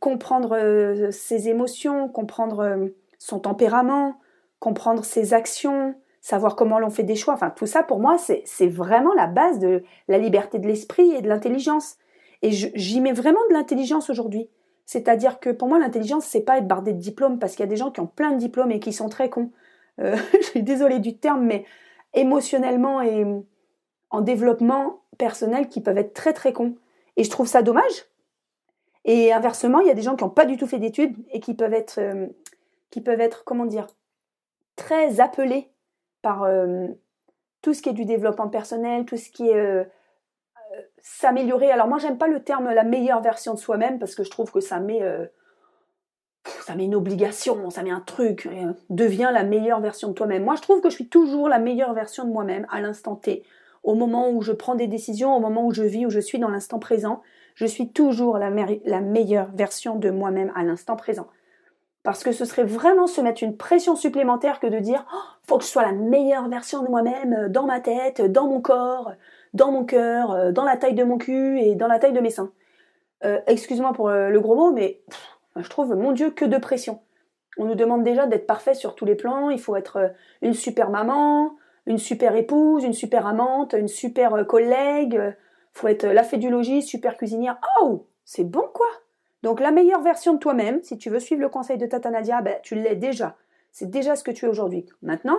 comprendre 0.00 1.10
ses 1.10 1.50
émotions, 1.50 2.08
comprendre 2.08 2.88
son 3.18 3.38
tempérament, 3.40 4.18
comprendre 4.58 5.04
ses 5.04 5.34
actions, 5.34 5.94
savoir 6.20 6.56
comment 6.56 6.78
l'on 6.78 6.90
fait 6.90 7.02
des 7.02 7.14
choix. 7.14 7.34
Enfin, 7.34 7.50
tout 7.50 7.66
ça, 7.66 7.82
pour 7.82 8.00
moi, 8.00 8.16
c'est 8.18 8.66
vraiment 8.66 9.14
la 9.14 9.26
base 9.26 9.58
de 9.58 9.82
la 10.08 10.18
liberté 10.18 10.58
de 10.58 10.66
l'esprit 10.66 11.10
et 11.12 11.20
de 11.20 11.28
l'intelligence. 11.28 11.96
Et 12.42 12.50
j'y 12.50 13.00
mets 13.00 13.12
vraiment 13.12 13.40
de 13.48 13.54
l'intelligence 13.54 14.10
aujourd'hui. 14.10 14.48
C'est-à-dire 14.86 15.40
que 15.40 15.50
pour 15.50 15.68
moi, 15.68 15.78
l'intelligence, 15.78 16.24
c'est 16.24 16.40
pas 16.40 16.58
être 16.58 16.68
bardé 16.68 16.92
de 16.92 16.98
diplômes, 16.98 17.38
parce 17.38 17.54
qu'il 17.54 17.64
y 17.64 17.68
a 17.68 17.70
des 17.70 17.76
gens 17.76 17.90
qui 17.90 18.00
ont 18.00 18.06
plein 18.06 18.32
de 18.32 18.38
diplômes 18.38 18.70
et 18.70 18.80
qui 18.80 18.92
sont 18.92 19.08
très 19.08 19.28
cons. 19.28 19.50
Euh, 20.00 20.16
je 20.32 20.46
suis 20.46 20.62
désolée 20.62 20.98
du 20.98 21.16
terme, 21.16 21.44
mais 21.44 21.64
émotionnellement 22.14 23.00
et 23.00 23.24
en 24.10 24.20
développement 24.20 25.02
personnel 25.18 25.68
qui 25.68 25.80
peuvent 25.80 25.98
être 25.98 26.14
très 26.14 26.32
très 26.32 26.52
cons. 26.52 26.76
Et 27.16 27.24
je 27.24 27.30
trouve 27.30 27.46
ça 27.46 27.62
dommage. 27.62 28.06
Et 29.04 29.32
inversement, 29.32 29.80
il 29.80 29.86
y 29.86 29.90
a 29.90 29.94
des 29.94 30.02
gens 30.02 30.16
qui 30.16 30.24
n'ont 30.24 30.30
pas 30.30 30.44
du 30.44 30.56
tout 30.56 30.66
fait 30.66 30.78
d'études 30.78 31.16
et 31.32 31.40
qui 31.40 31.54
peuvent 31.54 31.72
être, 31.72 31.98
euh, 31.98 32.26
comment 33.44 33.66
dire, 33.66 33.86
très 34.76 35.20
appelés 35.20 35.70
par 36.22 36.44
euh, 36.44 36.88
tout 37.62 37.74
ce 37.74 37.82
qui 37.82 37.88
est 37.88 37.94
du 37.94 38.04
développement 38.04 38.48
personnel, 38.48 39.04
tout 39.04 39.16
ce 39.16 39.30
qui 39.30 39.48
est 39.48 39.86
s'améliorer. 41.02 41.70
Alors 41.70 41.88
moi, 41.88 41.98
j'aime 41.98 42.18
pas 42.18 42.28
le 42.28 42.42
terme 42.42 42.70
la 42.70 42.84
meilleure 42.84 43.20
version 43.20 43.54
de 43.54 43.58
soi-même 43.58 43.98
parce 43.98 44.14
que 44.14 44.24
je 44.24 44.30
trouve 44.30 44.50
que 44.50 44.60
ça 44.60 44.80
met, 44.80 45.02
euh, 45.02 45.26
ça 46.68 46.74
met 46.74 46.84
une 46.84 46.94
obligation, 46.94 47.70
ça 47.70 47.82
met 47.82 47.90
un 47.90 48.00
truc. 48.00 48.46
Euh, 48.46 48.74
deviens 48.90 49.32
la 49.32 49.42
meilleure 49.42 49.80
version 49.80 50.08
de 50.08 50.12
toi-même. 50.12 50.44
Moi, 50.44 50.54
je 50.54 50.60
trouve 50.60 50.82
que 50.82 50.90
je 50.90 50.94
suis 50.94 51.08
toujours 51.08 51.48
la 51.48 51.58
meilleure 51.58 51.94
version 51.94 52.24
de 52.24 52.30
moi-même 52.30 52.66
à 52.70 52.82
l'instant 52.82 53.16
T. 53.16 53.42
Au 53.82 53.94
moment 53.94 54.28
où 54.28 54.42
je 54.42 54.52
prends 54.52 54.74
des 54.74 54.86
décisions, 54.86 55.34
au 55.34 55.40
moment 55.40 55.64
où 55.64 55.72
je 55.72 55.82
vis, 55.82 56.04
où 56.04 56.10
je 56.10 56.20
suis 56.20 56.38
dans 56.38 56.50
l'instant 56.50 56.78
présent, 56.78 57.22
je 57.54 57.64
suis 57.64 57.88
toujours 57.88 58.36
la, 58.36 58.50
meilleure 58.50 59.50
version 59.54 59.96
de 59.96 60.10
moi-même 60.10 60.52
à 60.54 60.62
l'instant 60.62 60.94
présent. 60.94 61.28
Parce 62.02 62.22
que 62.22 62.32
ce 62.32 62.44
serait 62.44 62.64
vraiment 62.64 63.06
se 63.06 63.22
mettre 63.22 63.42
une 63.42 63.56
pression 63.56 63.96
supplémentaire 63.96 64.60
que 64.60 64.66
de 64.66 64.78
dire 64.78 65.06
oh, 65.10 65.16
faut 65.44 65.56
que 65.56 65.64
je 65.64 65.70
sois 65.70 65.86
la 65.86 65.92
meilleure 65.92 66.50
version 66.50 66.82
de 66.82 66.88
moi-même 66.90 67.32
euh, 67.32 67.48
dans 67.48 67.64
ma 67.64 67.80
tête, 67.80 68.20
dans 68.20 68.46
mon 68.46 68.60
corps, 68.60 69.12
dans 69.54 69.72
mon 69.72 69.84
cœur, 69.86 70.32
euh, 70.32 70.52
dans 70.52 70.64
la 70.64 70.76
taille 70.76 70.94
de 70.94 71.04
mon 71.04 71.16
cul 71.16 71.60
et 71.60 71.76
dans 71.76 71.88
la 71.88 71.98
taille 71.98 72.12
de 72.12 72.20
mes 72.20 72.30
seins. 72.30 72.52
Euh, 73.24 73.40
excuse-moi 73.46 73.92
pour 73.92 74.08
euh, 74.08 74.28
le 74.28 74.40
gros 74.40 74.54
mot, 74.54 74.72
mais 74.72 75.00
je 75.62 75.70
trouve, 75.70 75.94
mon 75.94 76.12
Dieu, 76.12 76.30
que 76.30 76.44
de 76.44 76.58
pression. 76.58 77.00
On 77.58 77.64
nous 77.64 77.74
demande 77.74 78.04
déjà 78.04 78.26
d'être 78.26 78.46
parfait 78.46 78.74
sur 78.74 78.94
tous 78.94 79.04
les 79.04 79.16
plans. 79.16 79.50
Il 79.50 79.60
faut 79.60 79.76
être 79.76 80.12
une 80.42 80.54
super 80.54 80.90
maman, 80.90 81.56
une 81.86 81.98
super 81.98 82.36
épouse, 82.36 82.84
une 82.84 82.92
super 82.92 83.26
amante, 83.26 83.72
une 83.72 83.88
super 83.88 84.46
collègue. 84.46 85.20
Il 85.20 85.78
faut 85.78 85.88
être 85.88 86.06
la 86.06 86.22
fée 86.22 86.36
du 86.36 86.50
logis, 86.50 86.82
super 86.82 87.16
cuisinière. 87.16 87.58
Oh, 87.80 88.06
c'est 88.24 88.44
bon 88.44 88.64
quoi 88.72 88.86
Donc 89.42 89.60
la 89.60 89.70
meilleure 89.70 90.02
version 90.02 90.34
de 90.34 90.38
toi-même, 90.38 90.82
si 90.82 90.98
tu 90.98 91.10
veux 91.10 91.20
suivre 91.20 91.40
le 91.40 91.48
conseil 91.48 91.78
de 91.78 91.86
Tata 91.86 92.10
Nadia, 92.10 92.42
ben, 92.42 92.56
tu 92.62 92.74
l'es 92.74 92.96
déjà. 92.96 93.36
C'est 93.72 93.90
déjà 93.90 94.16
ce 94.16 94.24
que 94.24 94.30
tu 94.30 94.46
es 94.46 94.48
aujourd'hui. 94.48 94.86
Maintenant, 95.02 95.38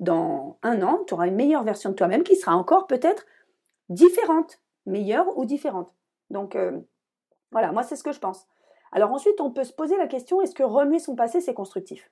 dans 0.00 0.58
un 0.62 0.82
an, 0.82 1.04
tu 1.06 1.14
auras 1.14 1.26
une 1.26 1.36
meilleure 1.36 1.62
version 1.62 1.90
de 1.90 1.94
toi-même 1.94 2.22
qui 2.22 2.36
sera 2.36 2.56
encore 2.56 2.86
peut-être 2.86 3.26
différentes, 3.90 4.60
meilleures 4.86 5.36
ou 5.36 5.44
différentes. 5.44 5.92
Donc 6.30 6.56
euh, 6.56 6.80
voilà, 7.52 7.72
moi 7.72 7.82
c'est 7.82 7.96
ce 7.96 8.02
que 8.02 8.12
je 8.12 8.18
pense. 8.18 8.46
Alors 8.92 9.12
ensuite, 9.12 9.40
on 9.40 9.50
peut 9.50 9.64
se 9.64 9.72
poser 9.72 9.96
la 9.96 10.06
question, 10.06 10.40
est-ce 10.40 10.54
que 10.54 10.62
remuer 10.62 10.98
son 10.98 11.14
passé, 11.14 11.40
c'est 11.40 11.54
constructif? 11.54 12.10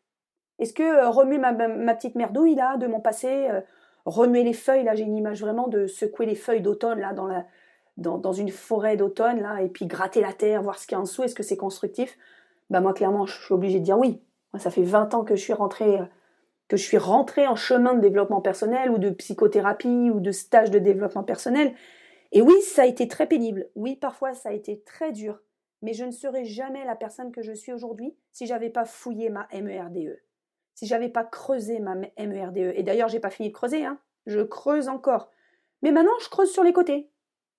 Est-ce 0.59 0.73
que 0.73 0.83
euh, 0.83 1.09
remuer 1.09 1.39
ma, 1.39 1.55
petite 1.95 2.15
merdouille 2.15 2.55
là, 2.55 2.77
de 2.77 2.87
mon 2.87 3.01
passé, 3.01 3.49
euh, 3.51 3.61
remuer 4.05 4.43
les 4.43 4.53
feuilles, 4.53 4.85
là 4.85 4.95
j'ai 4.95 5.05
une 5.05 5.17
image 5.17 5.41
vraiment 5.41 5.69
de 5.69 5.87
secouer 5.87 6.27
les 6.27 6.35
feuilles 6.35 6.63
d'automne 6.63 7.01
là 7.01 7.13
dans, 7.97 8.33
une 8.33 8.51
forêt 8.51 8.97
d'automne 8.97 9.41
là, 9.41 9.63
et 9.63 9.69
puis 9.69 9.87
gratter 9.87 10.21
la 10.21 10.33
terre, 10.33 10.63
voir 10.63 10.79
ce 10.79 10.87
qu'il 10.87 10.95
y 10.95 10.97
a 10.97 11.01
en 11.01 11.05
dessous, 11.05 11.23
est-ce 11.23 11.35
que 11.35 11.43
c'est 11.43 11.57
constructif? 11.57 12.17
Bah 12.71 12.81
moi 12.81 12.93
clairement, 12.93 13.27
je 13.27 13.41
suis 13.41 13.55
obligée 13.55 13.81
de 13.81 13.85
dire 13.85 13.99
oui. 13.99 14.21
Moi, 14.53 14.61
ça 14.61 14.71
fait 14.71 14.83
20 14.83 15.15
ans 15.15 15.25
que 15.25 15.37
je 15.37 15.43
suis 15.43 15.53
rentrée 15.53 15.99
que 16.69 16.77
je 16.77 16.83
suis 16.83 16.99
rentrée 16.99 17.47
en 17.47 17.57
chemin 17.57 17.95
de 17.95 18.01
développement 18.01 18.43
personnel 18.43 18.91
ou 18.91 18.99
de 18.99 19.09
psychothérapie 19.11 20.11
ou 20.11 20.21
de 20.21 20.33
stage 20.33 20.71
de 20.71 20.79
développement 20.79 21.25
personnel. 21.25 21.75
Et 22.31 22.43
oui, 22.43 22.61
ça 22.61 22.83
a 22.83 22.87
été 22.87 23.09
très 23.09 23.27
pénible. 23.27 23.69
Oui, 23.75 23.97
parfois 23.97 24.35
ça 24.35 24.51
a 24.51 24.53
été 24.53 24.83
très 24.83 25.13
dur. 25.13 25.41
Mais 25.83 25.93
je 25.93 26.05
ne 26.05 26.11
serais 26.11 26.45
jamais 26.45 26.85
la 26.85 26.97
personne 26.97 27.33
que 27.33 27.43
je 27.43 27.53
suis 27.53 27.73
aujourd'hui 27.73 28.17
si 28.33 28.47
j'avais 28.47 28.71
pas 28.71 28.85
fouillé 28.85 29.31
ma 29.31 29.47
MERDE. 29.53 30.19
Si 30.75 30.87
j'avais 30.87 31.09
pas 31.09 31.25
creusé 31.25 31.81
ma 31.81 31.95
MERDE. 31.95 32.75
Et 32.77 32.83
d'ailleurs, 32.83 33.09
j'ai 33.09 33.21
pas 33.21 33.31
fini 33.31 33.49
de 33.49 33.55
creuser, 33.55 33.85
hein. 33.85 33.99
Je 34.27 34.41
creuse 34.41 34.89
encore. 34.89 35.31
Mais 35.83 35.93
maintenant, 35.93 36.13
je 36.21 36.29
creuse 36.29 36.53
sur 36.53 36.63
les 36.63 36.73
côtés. 36.73 37.09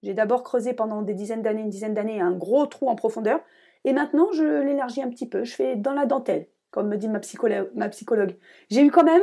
J'ai 0.03 0.13
d'abord 0.13 0.43
creusé 0.43 0.73
pendant 0.73 1.01
des 1.01 1.13
dizaines 1.13 1.41
d'années, 1.41 1.61
une 1.61 1.69
dizaine 1.69 1.93
d'années, 1.93 2.21
un 2.21 2.31
gros 2.31 2.65
trou 2.65 2.89
en 2.89 2.95
profondeur. 2.95 3.41
Et 3.85 3.93
maintenant, 3.93 4.31
je 4.31 4.61
l'élargis 4.61 5.01
un 5.01 5.09
petit 5.09 5.27
peu. 5.27 5.43
Je 5.43 5.55
fais 5.55 5.75
dans 5.75 5.93
la 5.93 6.05
dentelle 6.05 6.47
comme 6.71 6.87
me 6.87 6.97
dit 6.97 7.07
ma, 7.07 7.19
psychologue. 7.19 8.35
J'ai 8.69 8.81
eu 8.81 8.91
quand 8.91 9.03
même 9.03 9.21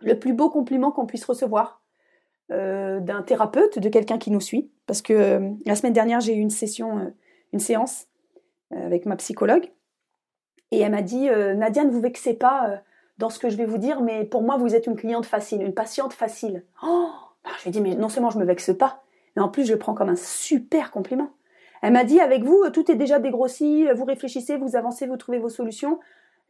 le 0.00 0.18
plus 0.18 0.32
beau 0.32 0.50
compliment 0.50 0.90
qu'on 0.92 1.06
puisse 1.06 1.24
recevoir 1.24 1.82
euh, 2.52 3.00
d'un 3.00 3.22
thérapeute, 3.22 3.78
de 3.78 3.88
quelqu'un 3.88 4.18
qui 4.18 4.30
nous 4.30 4.40
suit. 4.40 4.70
Parce 4.86 5.02
que 5.02 5.12
euh, 5.12 5.50
la 5.66 5.74
semaine 5.74 5.92
dernière, 5.92 6.20
j'ai 6.20 6.34
eu 6.34 6.40
une 6.40 6.50
session, 6.50 6.98
euh, 6.98 7.10
une 7.52 7.60
séance 7.60 8.06
avec 8.70 9.06
ma 9.06 9.16
psychologue. 9.16 9.70
Et 10.70 10.80
elle 10.80 10.92
m'a 10.92 11.02
dit, 11.02 11.28
Nadia, 11.28 11.84
ne 11.84 11.90
vous 11.90 12.00
vexez 12.00 12.34
pas 12.34 12.80
dans 13.18 13.30
ce 13.30 13.38
que 13.38 13.50
je 13.50 13.56
vais 13.56 13.66
vous 13.66 13.78
dire, 13.78 14.00
mais 14.00 14.24
pour 14.24 14.42
moi, 14.42 14.56
vous 14.56 14.74
êtes 14.74 14.86
une 14.86 14.96
cliente 14.96 15.26
facile, 15.26 15.62
une 15.62 15.74
patiente 15.74 16.12
facile. 16.12 16.64
Oh 16.82 17.10
je 17.58 17.62
lui 17.62 17.68
ai 17.68 17.72
dit, 17.72 17.80
mais 17.80 17.94
non 17.94 18.08
seulement 18.08 18.30
je 18.30 18.38
me 18.38 18.44
vexe 18.44 18.76
pas, 18.76 19.02
mais 19.34 19.42
en 19.42 19.48
plus, 19.48 19.64
je 19.64 19.72
le 19.72 19.78
prends 19.78 19.94
comme 19.94 20.08
un 20.08 20.16
super 20.16 20.90
compliment. 20.90 21.30
Elle 21.82 21.94
m'a 21.94 22.04
dit, 22.04 22.20
avec 22.20 22.44
vous, 22.44 22.68
tout 22.70 22.90
est 22.90 22.96
déjà 22.96 23.18
dégrossi, 23.18 23.88
vous 23.94 24.04
réfléchissez, 24.04 24.58
vous 24.58 24.76
avancez, 24.76 25.06
vous 25.06 25.16
trouvez 25.16 25.38
vos 25.38 25.48
solutions. 25.48 25.98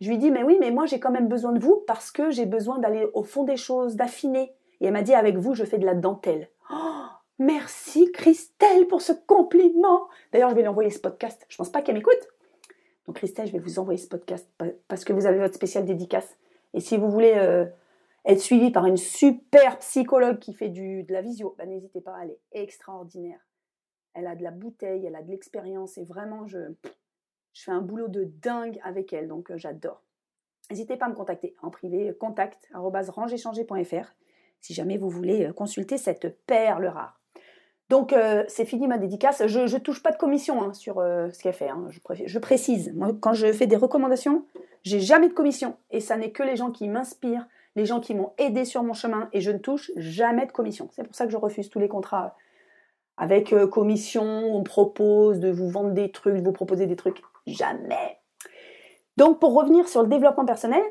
Je 0.00 0.08
lui 0.08 0.18
dis, 0.18 0.30
mais 0.30 0.42
oui, 0.42 0.56
mais 0.58 0.70
moi 0.70 0.86
j'ai 0.86 0.98
quand 0.98 1.10
même 1.10 1.28
besoin 1.28 1.52
de 1.52 1.60
vous 1.60 1.84
parce 1.86 2.10
que 2.10 2.30
j'ai 2.30 2.46
besoin 2.46 2.78
d'aller 2.78 3.06
au 3.14 3.22
fond 3.22 3.44
des 3.44 3.56
choses, 3.56 3.96
d'affiner. 3.96 4.52
Et 4.80 4.86
elle 4.86 4.92
m'a 4.92 5.02
dit, 5.02 5.14
avec 5.14 5.36
vous, 5.36 5.54
je 5.54 5.64
fais 5.64 5.78
de 5.78 5.86
la 5.86 5.94
dentelle. 5.94 6.48
Oh, 6.72 6.99
merci 7.40 8.12
Christelle 8.12 8.86
pour 8.86 9.02
ce 9.02 9.12
compliment. 9.12 10.08
D'ailleurs, 10.32 10.50
je 10.50 10.54
vais 10.54 10.60
lui 10.60 10.68
envoyer 10.68 10.90
ce 10.90 11.00
podcast. 11.00 11.44
Je 11.48 11.56
pense 11.56 11.70
pas 11.70 11.82
qu'elle 11.82 11.96
m'écoute. 11.96 12.28
Donc 13.06 13.16
Christelle, 13.16 13.48
je 13.48 13.52
vais 13.52 13.58
vous 13.58 13.80
envoyer 13.80 13.98
ce 13.98 14.06
podcast 14.06 14.48
parce 14.86 15.04
que 15.04 15.12
vous 15.12 15.26
avez 15.26 15.38
votre 15.38 15.54
spéciale 15.54 15.84
dédicace. 15.84 16.36
Et 16.74 16.80
si 16.80 16.96
vous 16.96 17.10
voulez 17.10 17.34
euh, 17.34 17.66
être 18.24 18.40
suivi 18.40 18.70
par 18.70 18.86
une 18.86 18.96
super 18.96 19.78
psychologue 19.78 20.38
qui 20.38 20.54
fait 20.54 20.68
du, 20.68 21.02
de 21.02 21.12
la 21.12 21.22
visio, 21.22 21.56
bah, 21.58 21.66
n'hésitez 21.66 22.00
pas, 22.00 22.16
elle 22.22 22.30
est 22.30 22.40
extraordinaire. 22.52 23.40
Elle 24.14 24.26
a 24.26 24.36
de 24.36 24.42
la 24.42 24.50
bouteille, 24.50 25.06
elle 25.06 25.16
a 25.16 25.22
de 25.22 25.30
l'expérience 25.30 25.98
et 25.98 26.04
vraiment, 26.04 26.46
je, 26.46 26.58
fais 27.54 27.70
un 27.70 27.80
boulot 27.80 28.08
de 28.08 28.24
dingue 28.24 28.78
avec 28.84 29.12
elle, 29.12 29.28
donc 29.28 29.50
euh, 29.50 29.56
j'adore. 29.56 30.02
N'hésitez 30.70 30.96
pas 30.96 31.06
à 31.06 31.08
me 31.08 31.14
contacter 31.14 31.56
en 31.62 31.70
privé, 31.70 32.14
contact.rangeéchanger.fr 32.18 34.14
si 34.60 34.74
jamais 34.74 34.98
vous 34.98 35.08
voulez 35.08 35.46
euh, 35.46 35.52
consulter 35.52 35.96
cette 35.98 36.44
perle 36.46 36.86
rare. 36.86 37.19
Donc 37.90 38.12
euh, 38.12 38.44
c'est 38.46 38.64
fini 38.64 38.86
ma 38.86 38.98
dédicace. 38.98 39.42
Je 39.48 39.60
ne 39.62 39.78
touche 39.80 40.00
pas 40.00 40.12
de 40.12 40.16
commission 40.16 40.62
hein, 40.62 40.72
sur 40.72 40.98
ce 40.98 41.42
qu'elle 41.42 41.52
fait. 41.52 41.68
Hein. 41.68 41.88
Je, 42.24 42.38
précise. 42.38 42.92
Moi, 42.94 43.10
quand 43.20 43.32
je 43.32 43.52
fais 43.52 43.66
des 43.66 43.74
recommandations, 43.74 44.46
j'ai 44.84 45.00
jamais 45.00 45.28
de 45.28 45.34
commission. 45.34 45.76
Et 45.90 45.98
ça 45.98 46.16
n'est 46.16 46.30
que 46.30 46.44
les 46.44 46.54
gens 46.54 46.70
qui 46.70 46.88
m'inspirent, 46.88 47.48
les 47.74 47.86
gens 47.86 47.98
qui 47.98 48.14
m'ont 48.14 48.30
aidé 48.38 48.64
sur 48.64 48.84
mon 48.84 48.92
chemin. 48.92 49.28
Et 49.32 49.40
je 49.40 49.50
ne 49.50 49.58
touche 49.58 49.90
jamais 49.96 50.46
de 50.46 50.52
commission. 50.52 50.88
C'est 50.92 51.02
pour 51.02 51.16
ça 51.16 51.26
que 51.26 51.32
je 51.32 51.36
refuse 51.36 51.68
tous 51.68 51.80
les 51.80 51.88
contrats 51.88 52.36
avec 53.16 53.52
commission. 53.70 54.22
On 54.22 54.62
propose 54.62 55.40
de 55.40 55.50
vous 55.50 55.68
vendre 55.68 55.90
des 55.90 56.12
trucs, 56.12 56.36
de 56.36 56.44
vous 56.44 56.52
proposer 56.52 56.86
des 56.86 56.96
trucs. 56.96 57.20
Jamais. 57.48 58.20
Donc, 59.16 59.40
pour 59.40 59.52
revenir 59.52 59.88
sur 59.88 60.02
le 60.02 60.08
développement 60.08 60.46
personnel, 60.46 60.82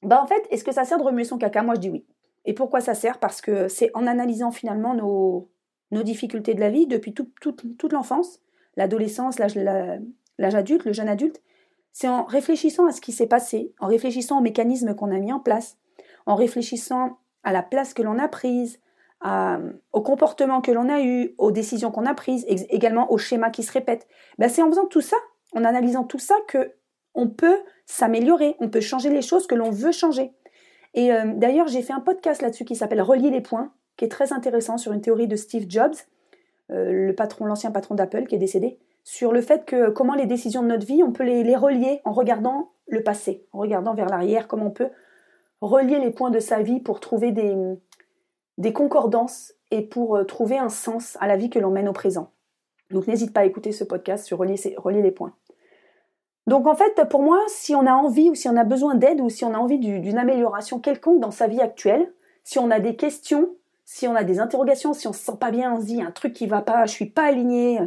bah 0.00 0.22
en 0.22 0.26
fait, 0.26 0.42
est-ce 0.50 0.64
que 0.64 0.72
ça 0.72 0.84
sert 0.84 0.96
de 0.96 1.04
remuer 1.04 1.24
son 1.24 1.36
caca? 1.36 1.62
Moi, 1.62 1.74
je 1.74 1.80
dis 1.80 1.90
oui. 1.90 2.06
Et 2.46 2.54
pourquoi 2.54 2.80
ça 2.80 2.94
sert? 2.94 3.18
Parce 3.18 3.42
que 3.42 3.68
c'est 3.68 3.90
en 3.92 4.06
analysant 4.06 4.50
finalement 4.50 4.94
nos, 4.94 5.50
nos 5.90 6.02
difficultés 6.02 6.54
de 6.54 6.60
la 6.60 6.70
vie 6.70 6.86
depuis 6.86 7.14
toute 7.14 7.92
l'enfance, 7.92 8.40
l'adolescence, 8.76 9.38
l'âge 9.38 10.54
adulte, 10.54 10.84
le 10.84 10.92
jeune 10.92 11.08
adulte. 11.08 11.40
C'est 11.92 12.08
en 12.08 12.24
réfléchissant 12.24 12.86
à 12.86 12.92
ce 12.92 13.00
qui 13.00 13.12
s'est 13.12 13.26
passé, 13.26 13.72
en 13.78 13.86
réfléchissant 13.86 14.38
aux 14.38 14.42
mécanismes 14.42 14.94
qu'on 14.94 15.14
a 15.14 15.18
mis 15.18 15.32
en 15.32 15.40
place, 15.40 15.78
en 16.26 16.34
réfléchissant 16.34 17.18
à 17.44 17.52
la 17.52 17.62
place 17.62 17.94
que 17.94 18.02
l'on 18.02 18.18
a 18.18 18.28
prise, 18.28 18.80
au 19.92 20.02
comportement 20.02 20.60
que 20.60 20.72
l'on 20.72 20.88
a 20.88 21.02
eu, 21.02 21.34
aux 21.38 21.50
décisions 21.50 21.90
qu'on 21.90 22.04
a 22.04 22.14
prises, 22.14 22.44
également 22.48 23.10
aux 23.10 23.18
schémas 23.18 23.50
qui 23.50 23.62
se 23.62 23.72
répètent. 23.72 24.06
Ben, 24.38 24.48
c'est 24.48 24.62
en 24.62 24.68
faisant 24.68 24.86
tout 24.86 25.00
ça 25.00 25.16
en 25.54 25.64
analysant 25.64 26.04
tout 26.04 26.18
ça 26.18 26.34
que 26.48 26.74
on 27.14 27.28
peut 27.28 27.58
s'améliorer, 27.86 28.56
on 28.58 28.68
peut 28.68 28.80
changer 28.80 29.08
les 29.08 29.22
choses 29.22 29.46
que 29.46 29.54
l'on 29.54 29.70
veut 29.70 29.92
changer. 29.92 30.32
Et 30.94 31.12
euh, 31.12 31.32
d'ailleurs, 31.34 31.68
j'ai 31.68 31.82
fait 31.82 31.92
un 31.92 32.00
podcast 32.00 32.42
là-dessus 32.42 32.64
qui 32.64 32.74
s'appelle 32.74 33.02
Relier 33.02 33.30
les 33.30 33.40
points, 33.40 33.72
qui 33.96 34.04
est 34.04 34.08
très 34.08 34.32
intéressant 34.32 34.78
sur 34.78 34.92
une 34.92 35.00
théorie 35.00 35.28
de 35.28 35.36
Steve 35.36 35.66
Jobs, 35.68 35.94
euh, 36.70 36.92
le 36.92 37.14
patron, 37.14 37.44
l'ancien 37.46 37.70
patron 37.70 37.94
d'Apple 37.94 38.26
qui 38.26 38.34
est 38.34 38.38
décédé, 38.38 38.78
sur 39.02 39.32
le 39.32 39.40
fait 39.40 39.64
que 39.64 39.90
comment 39.90 40.14
les 40.14 40.26
décisions 40.26 40.62
de 40.62 40.68
notre 40.68 40.86
vie, 40.86 41.02
on 41.02 41.12
peut 41.12 41.24
les, 41.24 41.42
les 41.44 41.56
relier 41.56 42.00
en 42.04 42.12
regardant 42.12 42.72
le 42.86 43.02
passé, 43.02 43.46
en 43.52 43.58
regardant 43.58 43.94
vers 43.94 44.08
l'arrière, 44.08 44.48
comment 44.48 44.66
on 44.66 44.70
peut 44.70 44.90
relier 45.60 45.98
les 45.98 46.10
points 46.10 46.30
de 46.30 46.40
sa 46.40 46.62
vie 46.62 46.80
pour 46.80 47.00
trouver 47.00 47.32
des, 47.32 47.54
des 48.58 48.72
concordances 48.72 49.52
et 49.70 49.82
pour 49.82 50.16
euh, 50.16 50.24
trouver 50.24 50.58
un 50.58 50.68
sens 50.68 51.16
à 51.20 51.26
la 51.26 51.36
vie 51.36 51.50
que 51.50 51.58
l'on 51.58 51.70
mène 51.70 51.88
au 51.88 51.92
présent. 51.92 52.30
Donc 52.90 53.06
n'hésite 53.06 53.32
pas 53.32 53.40
à 53.40 53.44
écouter 53.44 53.72
ce 53.72 53.84
podcast 53.84 54.24
sur 54.24 54.38
relier, 54.38 55.02
les 55.02 55.10
points. 55.10 55.34
Donc 56.46 56.66
en 56.66 56.74
fait, 56.74 57.08
pour 57.08 57.22
moi, 57.22 57.40
si 57.48 57.74
on 57.74 57.86
a 57.86 57.92
envie 57.92 58.30
ou 58.30 58.34
si 58.34 58.48
on 58.48 58.56
a 58.56 58.64
besoin 58.64 58.94
d'aide 58.94 59.20
ou 59.20 59.30
si 59.30 59.44
on 59.44 59.54
a 59.54 59.58
envie 59.58 59.78
d'une 59.78 60.18
amélioration 60.18 60.78
quelconque 60.78 61.20
dans 61.20 61.30
sa 61.30 61.46
vie 61.46 61.60
actuelle, 61.60 62.12
si 62.44 62.58
on 62.58 62.70
a 62.70 62.80
des 62.80 62.96
questions, 62.96 63.56
si 63.84 64.08
on 64.08 64.14
a 64.14 64.24
des 64.24 64.40
interrogations, 64.40 64.92
si 64.92 65.06
on 65.06 65.12
se 65.12 65.20
sent 65.20 65.36
pas 65.38 65.50
bien, 65.50 65.74
on 65.74 65.80
se 65.80 65.86
dit 65.86 66.02
un 66.02 66.10
truc 66.10 66.32
qui 66.32 66.46
va 66.46 66.62
pas, 66.62 66.86
je 66.86 66.92
suis 66.92 67.10
pas 67.10 67.24
aligné, 67.24 67.80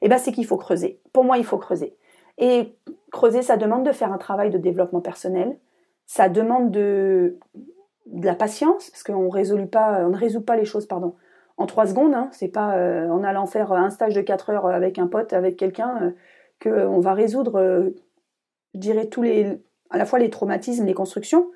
eh 0.00 0.08
ben 0.08 0.18
c'est 0.18 0.32
qu'il 0.32 0.46
faut 0.46 0.56
creuser. 0.56 1.00
Pour 1.12 1.24
moi, 1.24 1.38
il 1.38 1.44
faut 1.44 1.58
creuser. 1.58 1.96
Et 2.38 2.74
creuser, 3.10 3.42
ça 3.42 3.56
demande 3.56 3.84
de 3.84 3.92
faire 3.92 4.12
un 4.12 4.18
travail 4.18 4.50
de 4.50 4.58
développement 4.58 5.00
personnel, 5.00 5.58
ça 6.06 6.28
demande 6.28 6.70
de, 6.70 7.38
la 8.12 8.34
patience, 8.34 8.90
parce 8.90 9.02
qu'on 9.02 9.30
pas, 9.66 10.04
on 10.04 10.10
ne 10.10 10.16
résout 10.16 10.40
pas 10.40 10.56
les 10.56 10.64
choses, 10.64 10.86
pardon, 10.86 11.14
en 11.56 11.66
trois 11.66 11.86
secondes. 11.86 12.14
Hein. 12.14 12.28
C'est 12.32 12.48
pas 12.48 12.76
euh, 12.76 13.08
en 13.08 13.22
allant 13.22 13.46
faire 13.46 13.72
un 13.72 13.90
stage 13.90 14.14
de 14.14 14.20
quatre 14.20 14.50
heures 14.50 14.66
avec 14.66 14.98
un 14.98 15.06
pote, 15.06 15.32
avec 15.32 15.56
quelqu'un, 15.56 16.02
euh, 16.02 16.10
qu'on 16.62 17.00
va 17.00 17.14
résoudre, 17.14 17.56
euh, 17.56 17.90
je 18.74 18.80
dirais, 18.80 19.06
tous 19.06 19.22
les, 19.22 19.62
à 19.90 19.98
la 19.98 20.04
fois 20.04 20.18
les 20.18 20.30
traumatismes, 20.30 20.84
les 20.84 20.94
constructions. 20.94 21.50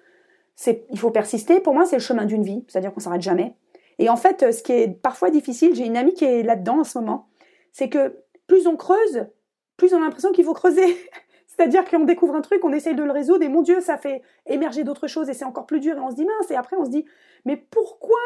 Il 0.66 0.98
faut 0.98 1.10
persister. 1.10 1.60
Pour 1.60 1.74
moi, 1.74 1.84
c'est 1.84 1.96
le 1.96 2.02
chemin 2.02 2.24
d'une 2.24 2.42
vie, 2.42 2.64
c'est-à-dire 2.68 2.92
qu'on 2.92 3.00
s'arrête 3.00 3.20
jamais. 3.20 3.54
Et 3.98 4.08
en 4.08 4.16
fait, 4.16 4.52
ce 4.52 4.62
qui 4.62 4.72
est 4.72 4.88
parfois 4.88 5.30
difficile, 5.30 5.74
j'ai 5.74 5.86
une 5.86 5.96
amie 5.96 6.14
qui 6.14 6.24
est 6.24 6.42
là-dedans 6.42 6.80
en 6.80 6.84
ce 6.84 6.98
moment, 6.98 7.28
c'est 7.72 7.88
que 7.88 8.16
plus 8.46 8.66
on 8.66 8.76
creuse, 8.76 9.26
plus 9.76 9.92
on 9.94 9.98
a 9.98 10.00
l'impression 10.00 10.32
qu'il 10.32 10.44
faut 10.44 10.54
creuser. 10.54 10.84
C'est-à-dire 11.46 11.84
qu'on 11.86 12.04
découvre 12.04 12.34
un 12.34 12.42
truc, 12.42 12.64
on 12.64 12.72
essaye 12.72 12.94
de 12.94 13.02
le 13.02 13.12
résoudre, 13.12 13.42
et 13.42 13.48
mon 13.48 13.62
Dieu, 13.62 13.80
ça 13.80 13.96
fait 13.96 14.20
émerger 14.46 14.84
d'autres 14.84 15.06
choses, 15.06 15.30
et 15.30 15.34
c'est 15.34 15.46
encore 15.46 15.64
plus 15.64 15.80
dur, 15.80 15.96
et 15.96 16.00
on 16.00 16.10
se 16.10 16.16
dit 16.16 16.26
mince, 16.26 16.50
et 16.50 16.54
après 16.54 16.76
on 16.76 16.84
se 16.84 16.90
dit, 16.90 17.06
mais 17.46 17.56
pourquoi 17.56 18.18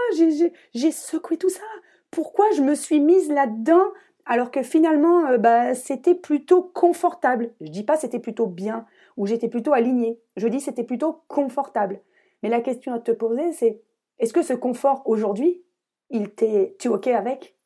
j'ai 0.74 0.90
secoué 0.90 1.36
tout 1.36 1.48
ça? 1.48 1.62
Pourquoi 2.10 2.46
je 2.56 2.62
me 2.62 2.74
suis 2.74 2.98
mise 2.98 3.30
là-dedans 3.30 3.84
alors 4.26 4.50
que 4.50 4.62
finalement, 4.62 5.26
euh, 5.26 5.38
bah, 5.38 5.74
c'était 5.74 6.14
plutôt 6.14 6.62
confortable? 6.62 7.52
Je 7.60 7.70
dis 7.70 7.84
pas 7.84 7.96
c'était 7.96 8.18
plutôt 8.18 8.46
bien, 8.46 8.86
ou 9.16 9.26
j'étais 9.26 9.48
plutôt 9.48 9.72
alignée. 9.72 10.18
Je 10.36 10.48
dis 10.48 10.60
c'était 10.60 10.84
plutôt 10.84 11.22
confortable. 11.28 12.00
Mais 12.42 12.48
la 12.48 12.60
question 12.60 12.92
à 12.92 12.98
te 12.98 13.12
poser, 13.12 13.52
c'est 13.52 13.80
est-ce 14.20 14.32
que 14.32 14.42
ce 14.42 14.52
confort 14.52 15.02
aujourd'hui, 15.06 15.64
il 16.10 16.30
t'est, 16.30 16.76
tu 16.78 16.88
es 16.88 16.90
ok 16.90 17.08
avec? 17.08 17.56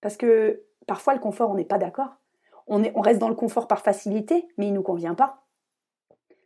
Parce 0.00 0.16
que 0.16 0.64
parfois 0.86 1.14
le 1.14 1.20
confort, 1.20 1.50
on 1.50 1.54
n'est 1.54 1.64
pas 1.64 1.78
d'accord 1.78 2.20
on, 2.70 3.00
reste 3.00 3.18
dans 3.18 3.28
le 3.28 3.34
confort 3.34 3.66
par 3.66 3.80
facilité, 3.80 4.48
mais 4.56 4.66
il 4.66 4.70
ne 4.70 4.76
nous 4.76 4.82
convient 4.82 5.14
pas. 5.14 5.44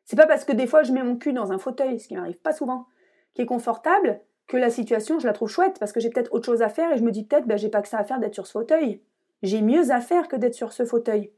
C'est 0.04 0.16
pas 0.16 0.26
parce 0.26 0.44
que 0.44 0.52
des 0.52 0.66
fois 0.66 0.82
je 0.82 0.92
mets 0.92 1.02
mon 1.02 1.16
cul 1.16 1.32
dans 1.32 1.52
un 1.52 1.58
fauteuil, 1.58 2.00
ce 2.00 2.08
qui 2.08 2.16
m'arrive 2.16 2.38
pas 2.38 2.52
souvent, 2.52 2.87
qui 3.34 3.42
est 3.42 3.46
confortable, 3.46 4.20
que 4.46 4.56
la 4.56 4.70
situation 4.70 5.18
je 5.18 5.26
la 5.26 5.34
trouve 5.34 5.50
chouette, 5.50 5.78
parce 5.78 5.92
que 5.92 6.00
j'ai 6.00 6.11
peut-être 6.11 6.32
autre 6.32 6.46
chose 6.46 6.62
à 6.62 6.68
faire 6.68 6.92
et 6.92 6.99
je 6.99 7.02
me 7.02 7.11
dis 7.11 7.25
peut-être 7.25 7.46
ben, 7.46 7.58
j'ai 7.58 7.68
pas 7.68 7.82
que 7.82 7.88
ça 7.88 7.99
à 7.99 8.04
faire 8.04 8.20
d'être 8.20 8.34
sur 8.34 8.46
ce 8.46 8.52
fauteuil. 8.52 9.02
J'ai 9.42 9.61
mieux 9.61 9.90
à 9.90 10.00
faire 10.00 10.28
que 10.28 10.37
d'être 10.37 10.54
sur 10.54 10.73
ce 10.73 10.87
fauteuil. 10.87 11.30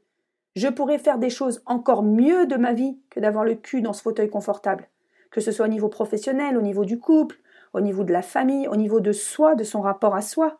Je 0.55 0.69
pourrais 0.69 0.97
faire 0.97 1.17
des 1.17 1.29
choses 1.29 1.61
encore 1.65 2.03
mieux 2.03 2.47
de 2.47 2.55
ma 2.55 2.71
vie 2.71 2.97
que 3.09 3.19
d'avoir 3.19 3.43
le 3.43 3.55
cul 3.55 3.81
dans 3.81 3.93
ce 3.93 4.01
fauteuil 4.01 4.29
confortable. 4.29 4.87
Que 5.31 5.41
ce 5.41 5.51
soit 5.51 5.65
au 5.65 5.69
niveau 5.69 5.89
professionnel, 5.89 6.57
au 6.57 6.61
niveau 6.61 6.85
du 6.85 6.99
couple, 6.99 7.37
au 7.77 7.81
niveau 7.81 8.03
de 8.03 8.11
la 8.13 8.21
famille, 8.21 8.67
au 8.67 8.75
niveau 8.75 8.99
de 8.99 9.11
soi, 9.11 9.55
de 9.55 9.63
son 9.63 9.81
rapport 9.81 10.15
à 10.15 10.21
soi. 10.21 10.59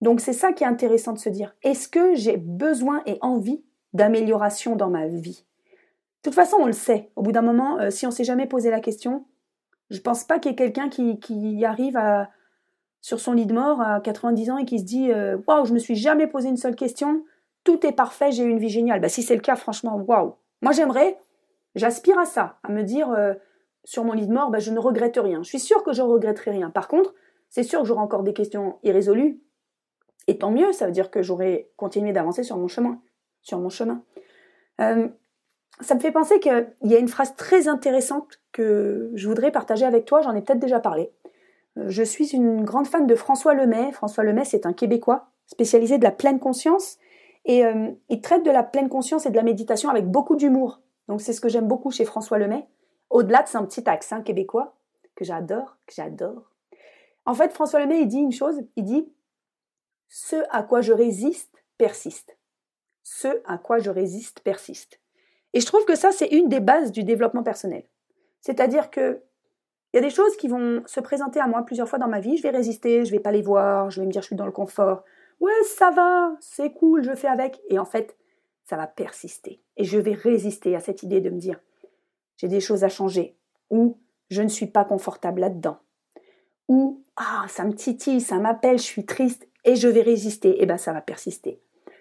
Donc 0.00 0.20
c'est 0.20 0.32
ça 0.32 0.52
qui 0.52 0.64
est 0.64 0.66
intéressant 0.66 1.12
de 1.12 1.18
se 1.18 1.28
dire. 1.28 1.54
Est-ce 1.62 1.88
que 1.88 2.14
j'ai 2.14 2.36
besoin 2.36 3.02
et 3.06 3.18
envie 3.22 3.62
d'amélioration 3.92 4.76
dans 4.76 4.90
ma 4.90 5.06
vie? 5.06 5.44
De 6.22 6.30
toute 6.30 6.34
façon, 6.34 6.56
on 6.60 6.66
le 6.66 6.72
sait. 6.72 7.10
Au 7.16 7.22
bout 7.22 7.32
d'un 7.32 7.42
moment, 7.42 7.78
euh, 7.78 7.90
si 7.90 8.04
on 8.04 8.10
ne 8.10 8.14
s'est 8.14 8.24
jamais 8.24 8.46
posé 8.46 8.70
la 8.70 8.80
question, 8.80 9.24
je 9.90 9.96
ne 9.96 10.02
pense 10.02 10.24
pas 10.24 10.38
qu'il 10.38 10.50
y 10.50 10.52
ait 10.52 10.56
quelqu'un 10.56 10.88
qui, 10.88 11.18
qui, 11.20 11.64
arrive 11.64 11.96
à, 11.96 12.28
sur 13.00 13.20
son 13.20 13.32
lit 13.32 13.46
de 13.46 13.54
mort 13.54 13.80
à 13.80 14.00
90 14.00 14.50
ans 14.50 14.58
et 14.58 14.64
qui 14.64 14.80
se 14.80 14.84
dit 14.84 15.12
euh, 15.12 15.38
Waouh, 15.46 15.64
je 15.64 15.72
me 15.72 15.78
suis 15.78 15.94
jamais 15.94 16.26
posé 16.26 16.48
une 16.48 16.56
seule 16.56 16.74
question, 16.74 17.24
tout 17.64 17.86
est 17.86 17.92
parfait, 17.92 18.32
j'ai 18.32 18.42
une 18.42 18.58
vie 18.58 18.68
géniale. 18.68 19.00
Bah, 19.00 19.08
si 19.08 19.22
c'est 19.22 19.34
le 19.34 19.40
cas, 19.40 19.56
franchement, 19.56 19.96
waouh. 19.96 20.34
Moi, 20.62 20.72
j'aimerais, 20.72 21.18
j'aspire 21.74 22.18
à 22.18 22.24
ça, 22.24 22.58
à 22.64 22.72
me 22.72 22.82
dire 22.82 23.10
euh, 23.10 23.34
sur 23.86 24.04
mon 24.04 24.12
lit 24.12 24.26
de 24.26 24.32
mort, 24.32 24.50
bah, 24.50 24.58
je 24.58 24.70
ne 24.70 24.78
regrette 24.78 25.16
rien. 25.16 25.42
Je 25.42 25.48
suis 25.48 25.60
sûre 25.60 25.82
que 25.82 25.92
je 25.92 26.02
ne 26.02 26.08
regretterai 26.08 26.50
rien. 26.50 26.70
Par 26.70 26.88
contre, 26.88 27.14
c'est 27.48 27.62
sûr 27.62 27.80
que 27.80 27.86
j'aurai 27.86 28.00
encore 28.00 28.24
des 28.24 28.34
questions 28.34 28.78
irrésolues, 28.82 29.40
et 30.26 30.38
tant 30.38 30.50
mieux, 30.50 30.72
ça 30.72 30.86
veut 30.86 30.92
dire 30.92 31.10
que 31.10 31.22
j'aurai 31.22 31.70
continué 31.76 32.12
d'avancer 32.12 32.42
sur 32.42 32.56
mon 32.56 32.68
chemin. 32.68 33.00
Sur 33.42 33.60
mon 33.60 33.68
chemin. 33.68 34.02
Euh, 34.80 35.08
ça 35.80 35.94
me 35.94 36.00
fait 36.00 36.10
penser 36.10 36.40
qu'il 36.40 36.66
y 36.82 36.94
a 36.94 36.98
une 36.98 37.08
phrase 37.08 37.36
très 37.36 37.68
intéressante 37.68 38.40
que 38.50 39.10
je 39.14 39.28
voudrais 39.28 39.52
partager 39.52 39.84
avec 39.84 40.04
toi, 40.04 40.20
j'en 40.22 40.34
ai 40.34 40.42
peut-être 40.42 40.58
déjà 40.58 40.80
parlé. 40.80 41.12
Euh, 41.78 41.84
je 41.88 42.02
suis 42.02 42.34
une 42.34 42.64
grande 42.64 42.88
fan 42.88 43.06
de 43.06 43.14
François 43.14 43.54
Lemay. 43.54 43.92
François 43.92 44.24
Lemay, 44.24 44.44
c'est 44.44 44.66
un 44.66 44.72
Québécois 44.72 45.28
spécialisé 45.46 45.98
de 45.98 46.04
la 46.04 46.10
pleine 46.10 46.40
conscience 46.40 46.98
et 47.44 47.64
euh, 47.64 47.90
il 48.08 48.20
traite 48.20 48.44
de 48.44 48.50
la 48.50 48.64
pleine 48.64 48.88
conscience 48.88 49.26
et 49.26 49.30
de 49.30 49.36
la 49.36 49.44
méditation 49.44 49.90
avec 49.90 50.10
beaucoup 50.10 50.34
d'humour. 50.34 50.80
Donc 51.08 51.20
c'est 51.20 51.32
ce 51.32 51.40
que 51.40 51.48
j'aime 51.48 51.68
beaucoup 51.68 51.92
chez 51.92 52.04
François 52.04 52.38
Lemay. 52.38 52.66
Au-delà 53.10 53.42
de 53.42 53.48
son 53.48 53.64
petit 53.66 53.88
accent 53.88 54.22
québécois 54.22 54.74
que 55.14 55.24
j'adore, 55.24 55.76
que 55.86 55.94
j'adore. 55.94 56.50
En 57.24 57.34
fait, 57.34 57.52
François 57.52 57.80
Lemay, 57.80 58.00
il 58.00 58.08
dit 58.08 58.18
une 58.18 58.32
chose, 58.32 58.60
il 58.76 58.84
dit 58.84 59.12
ce 60.08 60.36
à 60.50 60.62
quoi 60.62 60.80
je 60.80 60.92
résiste 60.92 61.64
persiste. 61.78 62.36
Ce 63.02 63.28
à 63.46 63.58
quoi 63.58 63.78
je 63.78 63.90
résiste 63.90 64.40
persiste. 64.40 65.00
Et 65.52 65.60
je 65.60 65.66
trouve 65.66 65.84
que 65.84 65.94
ça, 65.94 66.12
c'est 66.12 66.28
une 66.28 66.48
des 66.48 66.60
bases 66.60 66.92
du 66.92 67.02
développement 67.02 67.42
personnel. 67.42 67.84
C'est-à-dire 68.40 68.90
que 68.90 69.22
il 69.92 69.96
y 69.96 69.98
a 70.00 70.02
des 70.02 70.14
choses 70.14 70.36
qui 70.36 70.48
vont 70.48 70.82
se 70.86 71.00
présenter 71.00 71.40
à 71.40 71.46
moi 71.46 71.62
plusieurs 71.62 71.88
fois 71.88 71.98
dans 71.98 72.08
ma 72.08 72.20
vie, 72.20 72.36
je 72.36 72.42
vais 72.42 72.50
résister, 72.50 73.04
je 73.04 73.10
vais 73.10 73.20
pas 73.20 73.32
les 73.32 73.40
voir, 73.40 73.90
je 73.90 74.00
vais 74.00 74.06
me 74.06 74.12
dire 74.12 74.20
je 74.20 74.26
suis 74.26 74.36
dans 74.36 74.44
le 74.44 74.52
confort. 74.52 75.04
Ouais, 75.40 75.52
ça 75.64 75.90
va, 75.90 76.32
c'est 76.40 76.72
cool, 76.72 77.02
je 77.02 77.14
fais 77.14 77.28
avec. 77.28 77.60
Et 77.70 77.78
en 77.78 77.84
fait, 77.84 78.16
ça 78.64 78.76
va 78.76 78.86
persister. 78.86 79.62
Et 79.76 79.84
je 79.84 79.98
vais 79.98 80.12
résister 80.12 80.76
à 80.76 80.80
cette 80.80 81.02
idée 81.02 81.20
de 81.20 81.30
me 81.30 81.38
dire 81.38 81.60
j'ai 82.36 82.48
des 82.48 82.60
choses 82.60 82.84
à 82.84 82.88
changer 82.88 83.36
ou 83.70 83.98
je 84.30 84.42
ne 84.42 84.48
suis 84.48 84.66
pas 84.66 84.84
confortable 84.84 85.40
là-dedans. 85.40 85.78
Ou 86.68 87.02
ah, 87.16 87.46
ça 87.48 87.64
me 87.64 87.74
titille, 87.74 88.20
ça 88.20 88.38
m'appelle, 88.38 88.78
je 88.78 88.84
suis 88.84 89.06
triste 89.06 89.48
et 89.64 89.76
je 89.76 89.88
vais 89.88 90.02
résister, 90.02 90.50
et 90.50 90.62
eh 90.62 90.66
bien 90.66 90.76
ça 90.76 90.92
va 90.92 91.00
persister. 91.00 91.60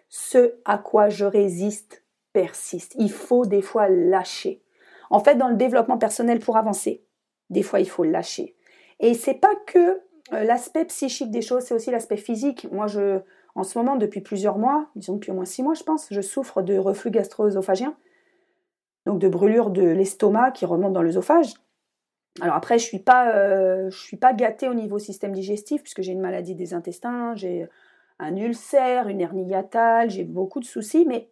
Ce 0.10 0.56
à 0.66 0.78
quoi 0.78 1.10
je 1.10 1.26
résiste 1.26 2.04
persiste. 2.34 2.96
Il 2.98 3.12
faut 3.12 3.46
des 3.46 3.62
fois 3.62 3.88
lâcher. 3.88 4.62
En 5.10 5.20
fait, 5.20 5.36
dans 5.36 5.48
le 5.48 5.56
développement 5.56 5.98
personnel 5.98 6.40
pour 6.40 6.58
avancer, 6.58 7.06
des 7.50 7.64
fois 7.64 7.80
il 7.80 7.90
faut 7.90 8.04
lâcher. 8.04 8.56
Et 9.00 9.14
c'est 9.14 9.36
pas 9.36 9.56
que 9.68 10.02
euh, 10.34 10.44
l'aspect 10.44 10.86
psychique 10.86 11.32
des 11.32 11.42
choses, 11.42 11.64
c'est 11.64 11.74
aussi 11.74 11.92
l'aspect 11.92 12.18
physique. 12.18 12.68
Moi, 12.72 12.88
je, 12.88 13.20
en 13.56 13.64
ce 13.64 13.78
moment, 13.78 13.96
depuis 13.96 14.22
plusieurs 14.22 14.58
mois, 14.58 14.88
disons 14.96 15.14
depuis 15.14 15.32
au 15.32 15.36
moins 15.36 15.46
six 15.46 15.64
mois, 15.64 15.76
je 15.76 15.84
pense, 15.84 16.08
je 16.12 16.22
souffre 16.22 16.62
de 16.62 16.78
reflux 16.78 17.12
gastro-œsophagien, 17.12 17.96
donc 19.06 19.20
de 19.20 19.28
brûlure 19.28 19.70
de 19.70 19.84
l'estomac 19.84 20.52
qui 20.52 20.66
remonte 20.66 20.94
dans 20.94 21.02
l'œsophage. 21.02 21.54
Alors 22.42 22.56
après, 22.56 22.78
je 22.80 22.84
suis 22.84 23.00
pas, 23.00 23.34
euh, 23.36 23.90
je 23.90 23.98
suis 23.98 24.18
pas 24.18 24.34
gâtée 24.34 24.68
au 24.68 24.74
niveau 24.74 25.00
système 25.00 25.32
digestif 25.32 25.82
puisque 25.82 26.02
j'ai 26.02 26.12
une 26.12 26.22
maladie 26.22 26.56
des 26.56 26.74
intestins, 26.74 27.34
j'ai 27.36 27.68
un 28.20 28.36
ulcère, 28.36 29.08
une 29.08 29.22
hernie 29.22 29.48
j'ai 30.08 30.24
beaucoup 30.24 30.60
de 30.60 30.66
soucis, 30.66 31.06
mais 31.08 31.30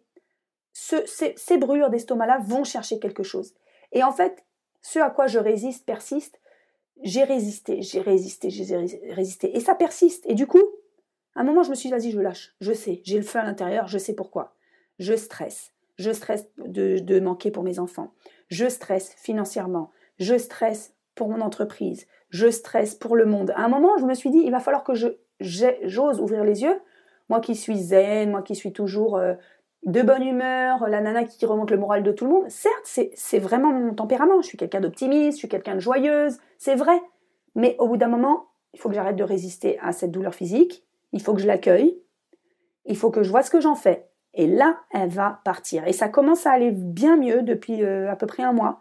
ces, 0.72 1.34
ces 1.36 1.58
brûlures 1.58 1.90
d'estomac-là 1.90 2.38
vont 2.42 2.64
chercher 2.64 2.98
quelque 2.98 3.22
chose. 3.22 3.54
Et 3.92 4.02
en 4.02 4.12
fait, 4.12 4.44
ce 4.84 4.98
à 4.98 5.10
quoi 5.10 5.26
je 5.26 5.38
résiste 5.38 5.84
persiste. 5.84 6.40
J'ai 7.02 7.24
résisté, 7.24 7.82
j'ai 7.82 8.00
résisté, 8.00 8.50
j'ai 8.50 8.76
résisté, 9.10 9.56
et 9.56 9.60
ça 9.60 9.74
persiste. 9.74 10.24
Et 10.28 10.34
du 10.34 10.46
coup, 10.46 10.62
à 11.34 11.40
un 11.40 11.44
moment, 11.44 11.64
je 11.64 11.70
me 11.70 11.74
suis 11.74 11.88
dit, 11.88 11.94
vas-y, 11.94 12.12
je 12.12 12.20
lâche. 12.20 12.54
Je 12.60 12.72
sais, 12.72 13.00
j'ai 13.02 13.16
le 13.16 13.24
feu 13.24 13.40
à 13.40 13.44
l'intérieur, 13.44 13.88
je 13.88 13.98
sais 13.98 14.14
pourquoi. 14.14 14.54
Je 15.00 15.16
stresse. 15.16 15.73
Je 15.96 16.10
stresse 16.12 16.46
de, 16.58 17.20
manquer 17.20 17.50
pour 17.50 17.62
mes 17.62 17.78
enfants. 17.78 18.12
Je 18.48 18.68
stresse 18.68 19.14
financièrement. 19.16 19.90
Je 20.18 20.36
stresse 20.38 20.94
pour 21.14 21.28
mon 21.28 21.40
entreprise, 21.40 22.06
je 22.30 22.50
stresse 22.50 22.94
pour 22.94 23.14
le 23.14 23.24
monde. 23.24 23.52
À 23.54 23.64
un 23.64 23.68
moment, 23.68 23.96
je 23.98 24.04
me 24.04 24.14
suis 24.14 24.30
dit, 24.30 24.42
il 24.44 24.50
va 24.50 24.58
falloir 24.58 24.82
que 24.82 24.92
j'ose 25.40 26.20
ouvrir 26.20 26.44
les 26.44 26.62
yeux. 26.62 26.80
Moi 27.28 27.40
qui 27.40 27.54
suis 27.54 27.78
zen, 27.78 28.30
moi 28.30 28.42
qui 28.42 28.54
suis 28.56 28.72
toujours 28.72 29.16
euh, 29.16 29.34
de 29.86 30.02
bonne 30.02 30.22
humeur, 30.22 30.88
la 30.88 31.00
nana 31.00 31.24
qui 31.24 31.46
remonte 31.46 31.70
le 31.70 31.78
moral 31.78 32.02
de 32.02 32.12
tout 32.12 32.26
le 32.26 32.32
monde. 32.32 32.44
Certes, 32.48 32.98
c'est 33.14 33.38
vraiment 33.38 33.72
mon 33.72 33.94
tempérament. 33.94 34.42
Je 34.42 34.48
suis 34.48 34.58
quelqu'un 34.58 34.80
d'optimiste, 34.80 35.36
je 35.36 35.38
suis 35.38 35.48
quelqu'un 35.48 35.76
de 35.76 35.80
joyeuse, 35.80 36.38
c'est 36.58 36.74
vrai. 36.74 37.00
Mais 37.54 37.76
au 37.78 37.86
bout 37.86 37.96
d'un 37.96 38.08
moment, 38.08 38.46
il 38.72 38.80
faut 38.80 38.88
que 38.88 38.94
j'arrête 38.94 39.16
de 39.16 39.24
résister 39.24 39.78
à 39.80 39.92
cette 39.92 40.10
douleur 40.10 40.34
physique. 40.34 40.84
Il 41.12 41.22
faut 41.22 41.34
que 41.34 41.40
je 41.40 41.46
l'accueille. 41.46 41.98
Il 42.86 42.96
faut 42.96 43.10
que 43.10 43.22
je 43.22 43.30
vois 43.30 43.42
ce 43.42 43.50
que 43.50 43.60
j'en 43.60 43.76
fais. 43.76 44.08
Et 44.34 44.46
là, 44.46 44.80
elle 44.90 45.08
va 45.08 45.40
partir. 45.44 45.86
Et 45.86 45.92
ça 45.92 46.08
commence 46.08 46.46
à 46.46 46.50
aller 46.50 46.72
bien 46.72 47.16
mieux 47.16 47.42
depuis 47.42 47.82
euh, 47.82 48.10
à 48.10 48.16
peu 48.16 48.26
près 48.26 48.42
un 48.42 48.52
mois. 48.52 48.80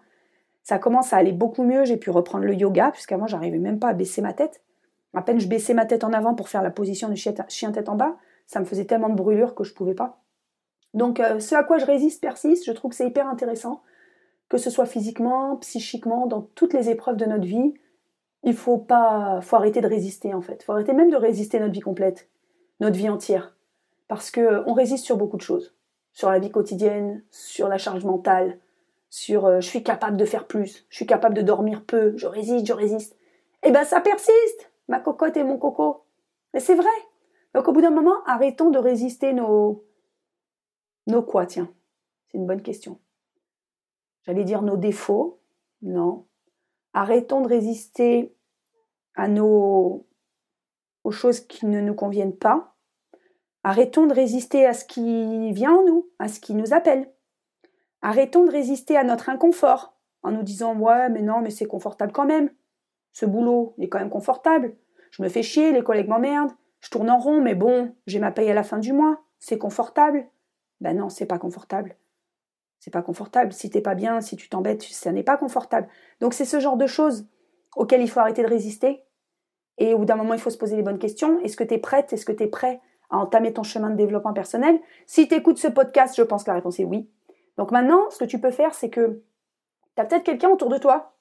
Ça 0.63 0.79
commence 0.79 1.13
à 1.13 1.17
aller 1.17 1.31
beaucoup 1.31 1.63
mieux. 1.63 1.85
J'ai 1.85 1.97
pu 1.97 2.09
reprendre 2.09 2.45
le 2.45 2.55
yoga, 2.55 2.91
puisqu'avant, 2.91 3.27
j'arrivais 3.27 3.59
même 3.59 3.79
pas 3.79 3.89
à 3.89 3.93
baisser 3.93 4.21
ma 4.21 4.33
tête. 4.33 4.63
À 5.13 5.21
peine 5.21 5.39
je 5.39 5.47
baissais 5.47 5.73
ma 5.73 5.85
tête 5.85 6.03
en 6.03 6.11
avant 6.11 6.33
pour 6.33 6.49
faire 6.49 6.63
la 6.63 6.71
position 6.71 7.07
du 7.09 7.15
chien 7.15 7.71
tête 7.71 7.89
en 7.89 7.95
bas, 7.95 8.17
ça 8.47 8.59
me 8.59 8.65
faisait 8.65 8.85
tellement 8.85 9.09
de 9.09 9.15
brûlure 9.15 9.55
que 9.55 9.63
je 9.63 9.73
pouvais 9.73 9.93
pas. 9.93 10.23
Donc, 10.93 11.19
euh, 11.19 11.39
ce 11.39 11.55
à 11.55 11.63
quoi 11.63 11.77
je 11.77 11.85
résiste 11.85 12.21
persiste. 12.21 12.65
Je 12.65 12.71
trouve 12.71 12.91
que 12.91 12.97
c'est 12.97 13.07
hyper 13.07 13.27
intéressant, 13.27 13.81
que 14.49 14.57
ce 14.57 14.69
soit 14.69 14.85
physiquement, 14.85 15.57
psychiquement, 15.57 16.27
dans 16.27 16.41
toutes 16.41 16.73
les 16.73 16.89
épreuves 16.89 17.17
de 17.17 17.25
notre 17.25 17.45
vie. 17.45 17.73
il 18.43 18.55
faut 18.55 18.77
pas, 18.77 19.39
faut 19.41 19.55
arrêter 19.55 19.81
de 19.81 19.87
résister 19.87 20.33
en 20.33 20.41
fait. 20.41 20.63
Faut 20.63 20.73
arrêter 20.73 20.93
même 20.93 21.09
de 21.09 21.15
résister 21.15 21.59
notre 21.59 21.73
vie 21.73 21.79
complète, 21.79 22.29
notre 22.79 22.97
vie 22.97 23.09
entière, 23.09 23.52
parce 24.13 24.29
que 24.29 24.63
on 24.69 24.73
résiste 24.73 25.05
sur 25.05 25.17
beaucoup 25.17 25.37
de 25.37 25.41
choses, 25.41 25.73
sur 26.11 26.29
la 26.29 26.37
vie 26.37 26.51
quotidienne, 26.51 27.23
sur 27.31 27.67
la 27.67 27.79
charge 27.79 28.05
mentale, 28.05 28.59
sur 29.09 29.45
euh, 29.45 29.59
je 29.59 29.67
suis 29.67 29.81
capable 29.81 30.17
de 30.17 30.25
faire 30.25 30.45
plus, 30.45 30.85
je 30.89 30.97
suis 30.97 31.07
capable 31.07 31.33
de 31.33 31.41
dormir 31.41 31.83
peu, 31.83 32.15
je 32.15 32.27
résiste, 32.27 32.67
je 32.67 32.73
résiste. 32.73 33.17
Eh 33.63 33.71
ben 33.71 33.83
ça 33.83 34.01
persiste, 34.01 34.71
ma 34.87 34.99
cocotte 34.99 35.35
et 35.35 35.43
mon 35.43 35.57
coco. 35.57 36.05
Mais 36.53 36.59
c'est 36.59 36.75
vrai. 36.75 36.85
Donc 37.55 37.67
au 37.67 37.71
bout 37.71 37.81
d'un 37.81 37.89
moment, 37.89 38.23
arrêtons 38.27 38.69
de 38.69 38.77
résister 38.77 39.33
nos 39.33 39.83
nos 41.07 41.23
quoi, 41.23 41.47
tiens. 41.47 41.73
C'est 42.27 42.37
une 42.37 42.45
bonne 42.45 42.61
question. 42.61 42.99
J'allais 44.27 44.43
dire 44.43 44.61
nos 44.61 44.77
défauts. 44.77 45.39
Non. 45.81 46.27
Arrêtons 46.93 47.41
de 47.41 47.47
résister 47.47 48.35
à 49.15 49.27
nos 49.27 50.05
aux 51.03 51.11
choses 51.11 51.39
qui 51.39 51.65
ne 51.65 51.81
nous 51.81 51.95
conviennent 51.95 52.37
pas. 52.37 52.72
Arrêtons 53.63 54.07
de 54.07 54.13
résister 54.13 54.65
à 54.65 54.73
ce 54.73 54.83
qui 54.83 55.51
vient 55.53 55.73
en 55.73 55.85
nous, 55.85 56.09
à 56.19 56.27
ce 56.27 56.39
qui 56.39 56.53
nous 56.53 56.73
appelle. 56.73 57.09
Arrêtons 58.01 58.45
de 58.45 58.51
résister 58.51 58.97
à 58.97 59.03
notre 59.03 59.29
inconfort 59.29 59.95
en 60.21 60.31
nous 60.31 60.43
disant 60.43 60.75
ouais 60.75 61.09
mais 61.09 61.21
non 61.21 61.39
mais 61.41 61.49
c'est 61.49 61.65
confortable 61.65 62.11
quand 62.11 62.25
même. 62.25 62.49
Ce 63.13 63.25
boulot 63.25 63.73
est 63.79 63.87
quand 63.87 63.99
même 63.99 64.09
confortable. 64.09 64.75
Je 65.11 65.23
me 65.23 65.29
fais 65.29 65.43
chier, 65.43 65.71
les 65.71 65.83
collègues 65.83 66.09
m'emmerdent, 66.09 66.51
je 66.81 66.89
tourne 66.89 67.09
en 67.09 67.19
rond 67.19 67.39
mais 67.39 67.55
bon, 67.55 67.95
j'ai 68.05 68.19
ma 68.19 68.31
paye 68.31 68.51
à 68.51 68.53
la 68.53 68.63
fin 68.63 68.79
du 68.79 68.91
mois, 68.91 69.21
c'est 69.39 69.57
confortable. 69.57 70.27
Ben 70.81 70.97
non, 70.97 71.07
c'est 71.07 71.25
pas 71.25 71.39
confortable. 71.39 71.95
C'est 72.79 72.91
pas 72.91 73.01
confortable. 73.01 73.53
Si 73.53 73.69
t'es 73.69 73.79
pas 73.79 73.95
bien, 73.95 74.19
si 74.19 74.35
tu 74.35 74.49
t'embêtes, 74.49 74.81
ça 74.83 75.13
n'est 75.13 75.23
pas 75.23 75.37
confortable. 75.37 75.87
Donc 76.19 76.33
c'est 76.33 76.43
ce 76.43 76.59
genre 76.59 76.75
de 76.75 76.87
choses 76.87 77.25
auxquelles 77.77 78.01
il 78.01 78.09
faut 78.09 78.19
arrêter 78.19 78.43
de 78.43 78.49
résister. 78.49 79.05
Et 79.77 79.93
au 79.93 79.99
bout 79.99 80.05
d'un 80.05 80.17
moment, 80.17 80.33
il 80.33 80.39
faut 80.41 80.49
se 80.49 80.57
poser 80.57 80.75
les 80.75 80.83
bonnes 80.83 80.99
questions. 80.99 81.39
Est-ce 81.39 81.55
que 81.55 81.63
tu 81.63 81.75
es 81.75 81.77
prête? 81.77 82.11
Est-ce 82.11 82.25
que 82.25 82.33
tu 82.33 82.43
es 82.43 82.47
prêt? 82.47 82.81
À 83.13 83.17
entamer 83.17 83.53
ton 83.53 83.63
chemin 83.63 83.89
de 83.89 83.95
développement 83.95 84.33
personnel 84.33 84.79
Si 85.05 85.27
tu 85.27 85.35
écoutes 85.35 85.57
ce 85.57 85.67
podcast, 85.67 86.15
je 86.17 86.23
pense 86.23 86.43
que 86.43 86.49
la 86.49 86.55
réponse 86.55 86.79
est 86.79 86.83
oui. 86.83 87.07
Donc 87.57 87.71
maintenant, 87.71 88.09
ce 88.09 88.17
que 88.17 88.25
tu 88.25 88.39
peux 88.39 88.51
faire, 88.51 88.73
c'est 88.73 88.89
que 88.89 89.21
tu 89.95 90.01
as 90.01 90.05
peut-être 90.05 90.23
quelqu'un 90.23 90.49
autour 90.49 90.69
de 90.69 90.77
toi 90.77 91.13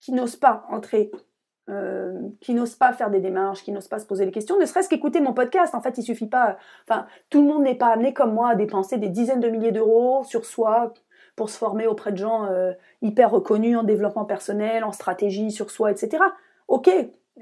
qui 0.00 0.12
n'ose 0.12 0.36
pas 0.36 0.66
entrer 0.68 1.10
euh, 1.68 2.12
qui 2.40 2.54
n'osent 2.54 2.76
pas 2.76 2.92
faire 2.92 3.10
des 3.10 3.18
démarches, 3.18 3.64
qui 3.64 3.72
n'osent 3.72 3.88
pas 3.88 3.98
se 3.98 4.06
poser 4.06 4.24
les 4.24 4.30
questions, 4.30 4.56
ne 4.56 4.66
serait-ce 4.66 4.88
qu'écouter 4.88 5.20
mon 5.20 5.32
podcast. 5.32 5.74
En 5.74 5.80
fait, 5.80 5.98
il 5.98 6.04
suffit 6.04 6.28
pas. 6.28 6.58
Enfin, 6.88 7.06
tout 7.28 7.40
le 7.40 7.48
monde 7.48 7.64
n'est 7.64 7.74
pas 7.74 7.88
amené 7.88 8.14
comme 8.14 8.32
moi 8.32 8.50
à 8.50 8.54
dépenser 8.54 8.98
des 8.98 9.08
dizaines 9.08 9.40
de 9.40 9.48
milliers 9.48 9.72
d'euros 9.72 10.22
sur 10.22 10.44
soi 10.44 10.94
pour 11.34 11.50
se 11.50 11.58
former 11.58 11.88
auprès 11.88 12.12
de 12.12 12.18
gens 12.18 12.44
euh, 12.44 12.72
hyper 13.02 13.32
reconnus 13.32 13.76
en 13.76 13.82
développement 13.82 14.24
personnel, 14.24 14.84
en 14.84 14.92
stratégie 14.92 15.50
sur 15.50 15.70
soi, 15.70 15.90
etc. 15.90 16.22
Ok, 16.68 16.88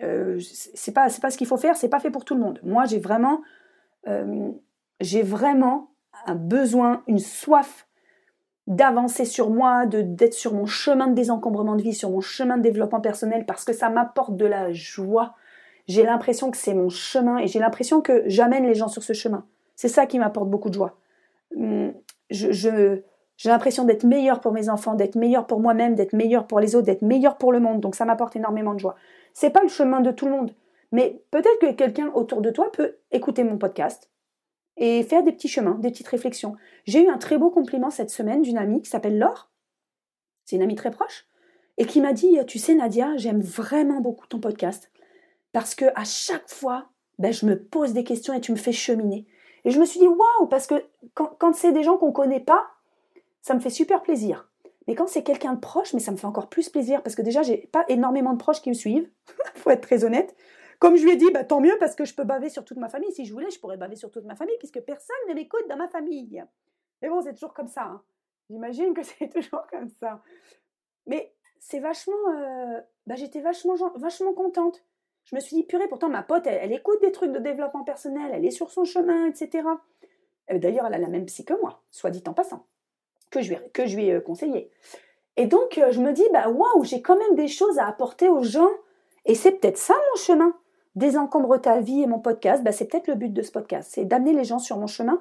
euh, 0.03 0.39
c'est 0.75 0.93
pas 0.93 1.09
c'est 1.09 1.21
pas 1.21 1.31
ce 1.31 1.39
qu'il 1.39 1.47
faut 1.47 1.57
faire, 1.57 1.77
c'est 1.77 1.89
pas 1.89 2.01
fait 2.01 2.11
pour 2.11 2.25
tout 2.25 2.35
le 2.35 2.41
monde. 2.41 2.61
Moi, 2.63 2.85
j'ai 2.85 2.99
vraiment 2.99 3.41
euh, 4.09 4.51
j'ai 5.01 5.23
vraiment 5.23 5.91
un 6.27 6.35
besoin, 6.35 7.03
une 7.07 7.19
soif 7.19 7.87
d'avancer 8.67 9.25
sur 9.25 9.51
moi, 9.51 9.87
de 9.87 10.01
d'être 10.01 10.35
sur 10.35 10.55
mon 10.55 10.67
chemin 10.67 11.07
de 11.07 11.15
désencombrement 11.15 11.77
de 11.77 11.83
vie, 11.83 11.95
sur 11.95 12.11
mon 12.11 12.21
chemin 12.21 12.57
de 12.57 12.63
développement 12.63 13.01
personnel, 13.01 13.47
parce 13.47 13.65
que 13.65 13.73
ça 13.73 13.91
m'apporte 13.91 14.37
de 14.37 14.47
la 14.47 14.73
joie. 14.73 15.35
J'ai 15.87 16.03
l'impression 16.03 16.51
que 16.51 16.57
c'est 16.57 16.75
mon 16.75 16.89
chemin 16.89 17.39
et 17.39 17.47
j'ai 17.47 17.59
l'impression 17.59 18.01
que 18.01 18.23
j'amène 18.27 18.67
les 18.67 18.75
gens 18.75 18.89
sur 18.89 19.03
ce 19.03 19.13
chemin. 19.13 19.47
C'est 19.77 19.89
ça 19.89 20.07
qui 20.07 20.19
m'apporte 20.19 20.49
beaucoup 20.49 20.71
de 20.71 20.75
joie. 20.75 20.97
Hum, 21.57 21.93
j'ai 22.31 23.51
l'impression 23.51 23.85
d'être 23.85 24.05
meilleur 24.05 24.41
pour 24.41 24.53
mes 24.53 24.69
enfants, 24.71 24.95
d'être 24.95 25.17
meilleur 25.17 25.47
pour 25.47 25.61
moi-même, 25.61 25.95
d'être 25.95 26.15
meilleur 26.15 26.47
pour 26.47 26.59
les 26.59 26.75
autres, 26.75 26.87
d'être 26.87 27.03
meilleur 27.03 27.37
pour 27.37 27.53
le 27.53 27.61
monde. 27.61 27.81
Donc 27.81 27.95
ça 27.95 28.05
m'apporte 28.05 28.35
énormément 28.37 28.75
de 28.75 28.81
joie. 28.81 28.97
C'est 29.35 29.51
pas 29.51 29.63
le 29.63 29.69
chemin 29.69 30.01
de 30.01 30.11
tout 30.11 30.25
le 30.25 30.33
monde, 30.33 30.55
mais 30.91 31.23
peut-être 31.31 31.59
que 31.61 31.73
quelqu'un 31.73 32.11
autour 32.15 32.41
de 32.41 32.51
toi 32.51 32.73
peut 32.73 32.97
écouter 33.11 33.45
mon 33.45 33.59
podcast, 33.59 34.11
et 34.77 35.03
faire 35.03 35.23
des 35.23 35.33
petits 35.33 35.49
chemins, 35.49 35.77
des 35.81 35.91
petites 35.91 36.09
réflexions. 36.09 36.57
J'ai 36.85 37.05
eu 37.05 37.09
un 37.09 37.19
très 37.19 37.39
beau 37.39 37.51
compliment 37.51 37.91
cette 37.91 38.11
semaine 38.11 38.43
d'une 38.43 38.59
amie 38.59 38.83
qui 38.83 38.91
s'appelle 38.91 39.19
Laure, 39.19 39.51
c'est 40.45 40.57
une 40.57 40.63
amie 40.63 40.75
très 40.75 40.91
proche, 40.91 41.27
et 41.77 41.87
qui 41.87 42.01
m'a 42.01 42.13
dit 42.13 42.39
Tu 42.47 42.59
sais, 42.59 42.75
Nadia, 42.75 43.17
j'aime 43.17 43.41
vraiment 43.41 44.01
beaucoup 44.01 44.27
ton 44.27 44.41
podcast 44.41 44.91
parce 45.53 45.75
que 45.75 45.87
à 45.95 46.05
chaque 46.05 46.51
fois, 46.51 46.89
ben, 47.19 47.33
je 47.33 47.47
me 47.47 47.59
pose 47.59 47.93
des 47.93 48.05
questions 48.05 48.35
et 48.35 48.41
tu 48.41 48.53
me 48.53 48.57
fais 48.57 48.73
cheminer. 48.73 49.27
Et 49.65 49.71
je 49.71 49.79
me 49.79 49.85
suis 49.85 50.01
dit 50.01 50.07
Waouh, 50.07 50.49
parce 50.49 50.67
que 50.67 50.85
quand, 51.15 51.37
quand 51.39 51.55
c'est 51.55 51.73
des 51.73 51.83
gens 51.83 51.97
qu'on 51.97 52.09
ne 52.09 52.13
connaît 52.13 52.41
pas, 52.41 52.67
ça 53.41 53.55
me 53.55 53.61
fait 53.61 53.71
super 53.71 54.03
plaisir. 54.03 54.51
Mais 54.87 54.95
quand 54.95 55.07
c'est 55.07 55.23
quelqu'un 55.23 55.55
de 55.55 55.61
proche, 55.61 55.95
mais 55.95 56.01
ça 56.01 56.13
me 56.13 56.17
fait 56.17 56.27
encore 56.27 56.49
plus 56.49 56.69
plaisir 56.69 57.03
parce 57.03 57.17
que 57.17 57.23
déjà, 57.23 57.43
j'ai 57.43 57.69
pas 57.73 57.85
énormément 57.89 58.33
de 58.33 58.39
proches 58.39 58.61
qui 58.61 58.69
me 58.69 58.75
suivent, 58.75 59.09
faut 59.55 59.71
être 59.71 59.81
très 59.81 60.05
honnête. 60.05 60.35
Comme 60.79 60.97
je 60.97 61.05
lui 61.05 61.13
ai 61.13 61.17
dit, 61.17 61.31
bah, 61.33 61.45
tant 61.45 61.61
mieux 61.61 61.77
parce 61.79 61.95
que 61.95 62.05
je 62.05 62.15
peux 62.15 62.25
baver 62.25 62.51
sur 62.51 62.65
toute 62.65 62.77
ma 62.79 62.89
famille. 62.89 63.13
Si 63.13 63.25
je 63.25 63.33
voulais, 63.33 63.51
je 63.51 63.59
pourrais 63.61 63.77
baver 63.77 63.97
sur 63.97 64.11
toute 64.11 64.25
ma 64.25 64.35
famille 64.35 64.57
puisque 64.59 64.81
personne 64.81 65.17
ne 65.29 65.35
m'écoute 65.35 65.65
dans 65.69 65.77
ma 65.77 65.89
famille. 65.89 66.45
Mais 67.01 67.09
bon, 67.09 67.23
c'est 67.23 67.33
toujours 67.33 67.55
comme 67.55 67.69
ça. 67.69 67.85
Hein. 67.85 68.03
J'imagine 68.51 68.95
que 68.95 69.03
c'est 69.03 69.29
toujours 69.29 69.67
comme 69.71 69.89
ça. 69.89 70.23
Mais 71.07 71.35
c'est 71.59 71.81
vachement. 71.81 72.15
Euh, 72.35 72.81
bah, 73.07 73.15
j'étais 73.15 73.41
vachement, 73.41 73.77
contente. 74.35 74.85
Je 75.25 75.35
me 75.35 75.41
suis 75.41 75.57
dit, 75.57 75.63
purée, 75.63 75.89
pourtant 75.89 76.11
ma 76.11 76.23
pote, 76.23 76.47
elle, 76.47 76.73
écoute 76.73 77.01
des 77.01 77.13
trucs 77.13 77.33
de 77.33 77.39
développement 77.39 77.83
personnel, 77.83 78.31
elle 78.35 78.45
est 78.45 78.51
sur 78.51 78.71
son 78.71 78.85
chemin, 78.85 79.27
etc. 79.27 79.67
Euh, 80.51 80.59
d'ailleurs, 80.59 80.87
elle 80.87 80.95
a 80.95 80.99
la 80.99 81.09
même 81.09 81.25
psy 81.25 81.47
que 81.47 81.59
moi, 81.63 81.83
soit 81.91 82.11
dit 82.11 82.23
en 82.27 82.35
passant, 82.35 82.67
que 83.35 83.87
je 83.87 83.97
lui, 83.97 84.07
ai 84.07 84.15
euh, 84.15 84.21
conseillé. 84.21 84.71
Et 85.37 85.47
donc, 85.47 85.81
je 85.91 86.01
me 86.01 86.13
dis, 86.13 86.25
bah 86.33 86.49
waouh, 86.49 86.85
j'ai 86.85 87.03
quand 87.03 87.19
même 87.19 87.35
des 87.35 87.49
choses 87.49 87.79
à 87.79 87.87
apporter 87.87 88.29
aux 88.29 88.43
gens. 88.43 88.71
Et 89.25 89.35
c'est 89.35 89.53
peut-être 89.53 89.79
ça 89.79 89.95
mon 89.95 90.21
chemin 90.21 90.55
désencombre 90.95 91.61
ta 91.61 91.81
vie 91.81 92.03
et 92.03 92.07
mon 92.07 92.21
podcast, 92.21 92.63
bah, 92.63 92.73
c'est 92.73 92.87
peut-être 92.87 93.09
le 93.09 93.15
but 93.15 93.33
de 93.33 93.43
ce 93.43 93.51
podcast, 93.51 93.91
c'est 93.93 94.05
d'amener 94.05 94.33
les 94.33 94.45
gens 94.45 94.59
sur 94.59 94.79
mon 94.79 94.87
chemin, 94.87 95.21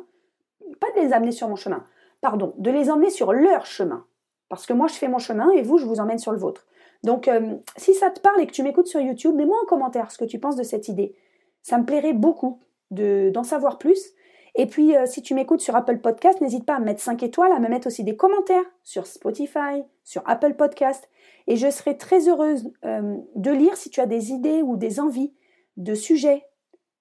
pas 0.80 0.91
de 0.91 1.02
les 1.02 1.13
amener 1.13 1.32
sur 1.32 1.47
mon 1.49 1.56
chemin, 1.56 1.86
pardon, 2.21 2.54
de 2.58 2.71
les 2.71 2.89
emmener 2.91 3.10
sur 3.10 3.34
leur 3.34 3.65
chemin. 3.65 4.06
Parce 4.49 4.65
que 4.65 4.73
moi, 4.73 4.88
je 4.88 4.93
fais 4.93 5.08
mon 5.08 5.17
chemin 5.17 5.49
et 5.52 5.63
vous, 5.63 5.78
je 5.78 5.86
vous 5.86 5.99
emmène 5.99 6.19
sur 6.19 6.32
le 6.32 6.38
vôtre. 6.38 6.67
Donc, 7.04 7.28
euh, 7.28 7.56
si 7.76 7.93
ça 7.93 8.12
te 8.12 8.19
parle 8.19 8.39
et 8.41 8.47
que 8.47 8.52
tu 8.52 8.63
m'écoutes 8.63 8.88
sur 8.88 8.99
YouTube, 8.99 9.36
mets-moi 9.36 9.58
en 9.63 9.65
commentaire 9.65 10.12
ce 10.12 10.17
que 10.17 10.26
tu 10.26 10.39
penses 10.39 10.56
de 10.56 10.63
cette 10.63 10.88
idée. 10.88 11.15
Ça 11.63 11.78
me 11.78 11.86
plairait 11.86 12.13
beaucoup 12.13 12.60
d'en 12.91 13.43
savoir 13.43 13.80
plus. 13.80 14.13
Et 14.55 14.67
puis, 14.67 14.95
euh, 14.95 15.05
si 15.05 15.21
tu 15.21 15.33
m'écoutes 15.33 15.61
sur 15.61 15.75
Apple 15.75 15.97
Podcast, 15.97 16.39
n'hésite 16.41 16.65
pas 16.65 16.75
à 16.75 16.79
me 16.79 16.85
mettre 16.85 17.01
5 17.01 17.23
étoiles, 17.23 17.51
à 17.51 17.59
me 17.59 17.67
mettre 17.67 17.87
aussi 17.87 18.03
des 18.03 18.15
commentaires 18.15 18.65
sur 18.83 19.07
Spotify, 19.07 19.83
sur 20.03 20.21
Apple 20.25 20.53
Podcast. 20.53 21.09
Et 21.47 21.55
je 21.55 21.69
serai 21.69 21.97
très 21.97 22.29
heureuse 22.29 22.71
euh, 22.85 23.15
de 23.35 23.51
lire 23.51 23.75
si 23.77 23.89
tu 23.89 23.99
as 23.99 24.05
des 24.05 24.31
idées 24.31 24.61
ou 24.61 24.77
des 24.77 24.99
envies 24.99 25.33
de 25.77 25.95
sujets 25.95 26.43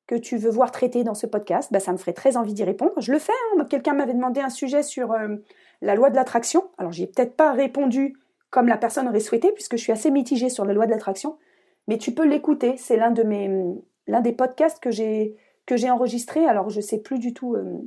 que 0.06 0.14
tu 0.14 0.36
veux 0.36 0.50
voir 0.50 0.70
traités 0.72 1.04
dans 1.04 1.14
ce 1.14 1.26
podcast, 1.26 1.72
bah, 1.72 1.80
ça 1.80 1.92
me 1.92 1.96
ferait 1.96 2.12
très 2.12 2.36
envie 2.36 2.54
d'y 2.54 2.64
répondre. 2.64 2.92
Je 2.98 3.12
le 3.12 3.18
fais, 3.18 3.32
hein. 3.56 3.64
quelqu'un 3.64 3.94
m'avait 3.94 4.14
demandé 4.14 4.40
un 4.40 4.50
sujet 4.50 4.82
sur 4.82 5.12
euh, 5.12 5.36
la 5.80 5.94
loi 5.94 6.10
de 6.10 6.16
l'attraction. 6.16 6.64
Alors 6.78 6.92
j'ai 6.92 7.06
peut-être 7.06 7.36
pas 7.36 7.52
répondu 7.52 8.16
comme 8.50 8.68
la 8.68 8.76
personne 8.76 9.08
aurait 9.08 9.20
souhaité, 9.20 9.52
puisque 9.52 9.76
je 9.76 9.82
suis 9.82 9.92
assez 9.92 10.10
mitigée 10.10 10.50
sur 10.50 10.64
la 10.66 10.74
loi 10.74 10.84
de 10.84 10.90
l'attraction, 10.90 11.38
mais 11.88 11.96
tu 11.96 12.12
peux 12.12 12.26
l'écouter, 12.26 12.76
c'est 12.76 12.96
l'un 12.96 13.10
des 14.20 14.32
podcasts 14.32 14.78
que 14.82 14.90
j'ai 14.90 15.36
que 15.66 15.76
j'ai 15.76 15.90
enregistré. 15.90 16.46
Alors 16.46 16.70
je 16.70 16.80
sais 16.80 16.98
plus 16.98 17.18
du 17.18 17.34
tout 17.34 17.54
euh, 17.54 17.78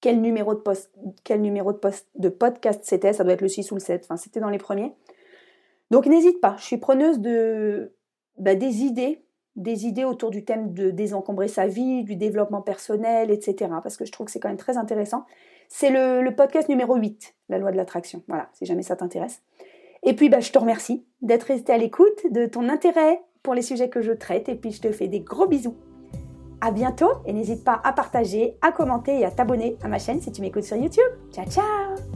quel 0.00 0.20
numéro 0.20 0.54
de 0.54 0.62
quel 1.24 1.40
numéro 1.40 1.72
de 1.72 2.28
podcast 2.28 2.80
c'était, 2.84 3.12
ça 3.12 3.24
doit 3.24 3.32
être 3.32 3.42
le 3.42 3.48
6 3.48 3.70
ou 3.72 3.74
le 3.74 3.80
7, 3.80 4.04
enfin 4.04 4.16
c'était 4.16 4.40
dans 4.40 4.50
les 4.50 4.58
premiers. 4.58 4.94
Donc 5.90 6.06
n'hésite 6.06 6.40
pas, 6.40 6.56
je 6.58 6.64
suis 6.64 6.78
preneuse 6.78 7.20
de 7.20 7.94
bah, 8.38 8.54
des 8.54 8.82
idées 8.82 9.24
des 9.56 9.86
idées 9.86 10.04
autour 10.04 10.30
du 10.30 10.44
thème 10.44 10.72
de 10.72 10.90
désencombrer 10.90 11.48
sa 11.48 11.66
vie, 11.66 12.02
du 12.04 12.16
développement 12.16 12.62
personnel, 12.62 13.30
etc. 13.30 13.70
Parce 13.82 13.96
que 13.96 14.04
je 14.04 14.12
trouve 14.12 14.26
que 14.26 14.32
c'est 14.32 14.40
quand 14.40 14.48
même 14.48 14.56
très 14.56 14.76
intéressant. 14.76 15.24
C'est 15.68 15.90
le, 15.90 16.28
podcast 16.34 16.68
numéro 16.68 16.96
8, 16.96 17.34
la 17.48 17.58
loi 17.58 17.70
de 17.70 17.76
l'attraction. 17.76 18.22
Voilà, 18.28 18.48
si 18.52 18.66
jamais 18.66 18.82
ça 18.82 18.96
t'intéresse. 18.96 19.42
Et 20.02 20.14
puis, 20.14 20.28
bah, 20.28 20.40
je 20.40 20.50
te 20.50 20.58
remercie 20.58 21.06
d'être 21.22 21.44
resté 21.44 21.72
à 21.72 21.78
l'écoute, 21.78 22.30
de 22.30 22.46
ton 22.46 22.68
intérêt 22.68 23.22
pour 23.42 23.54
les 23.54 23.62
sujets 23.62 23.88
que 23.88 24.02
je 24.02 24.12
traite. 24.12 24.48
Et 24.48 24.54
puis, 24.56 24.72
je 24.72 24.82
te 24.82 24.92
fais 24.92 25.08
des 25.08 25.20
gros 25.20 25.46
bisous. 25.46 25.76
À 26.64 26.70
bientôt 26.70 27.10
et 27.26 27.34
n'hésite 27.34 27.62
pas 27.62 27.78
à 27.84 27.92
partager, 27.92 28.56
à 28.62 28.72
commenter 28.72 29.20
et 29.20 29.26
à 29.26 29.30
t'abonner 29.30 29.76
à 29.82 29.88
ma 29.88 29.98
chaîne 29.98 30.22
si 30.22 30.32
tu 30.32 30.40
m'écoutes 30.40 30.64
sur 30.64 30.78
YouTube. 30.78 31.04
Ciao, 31.30 31.44
ciao 31.44 32.13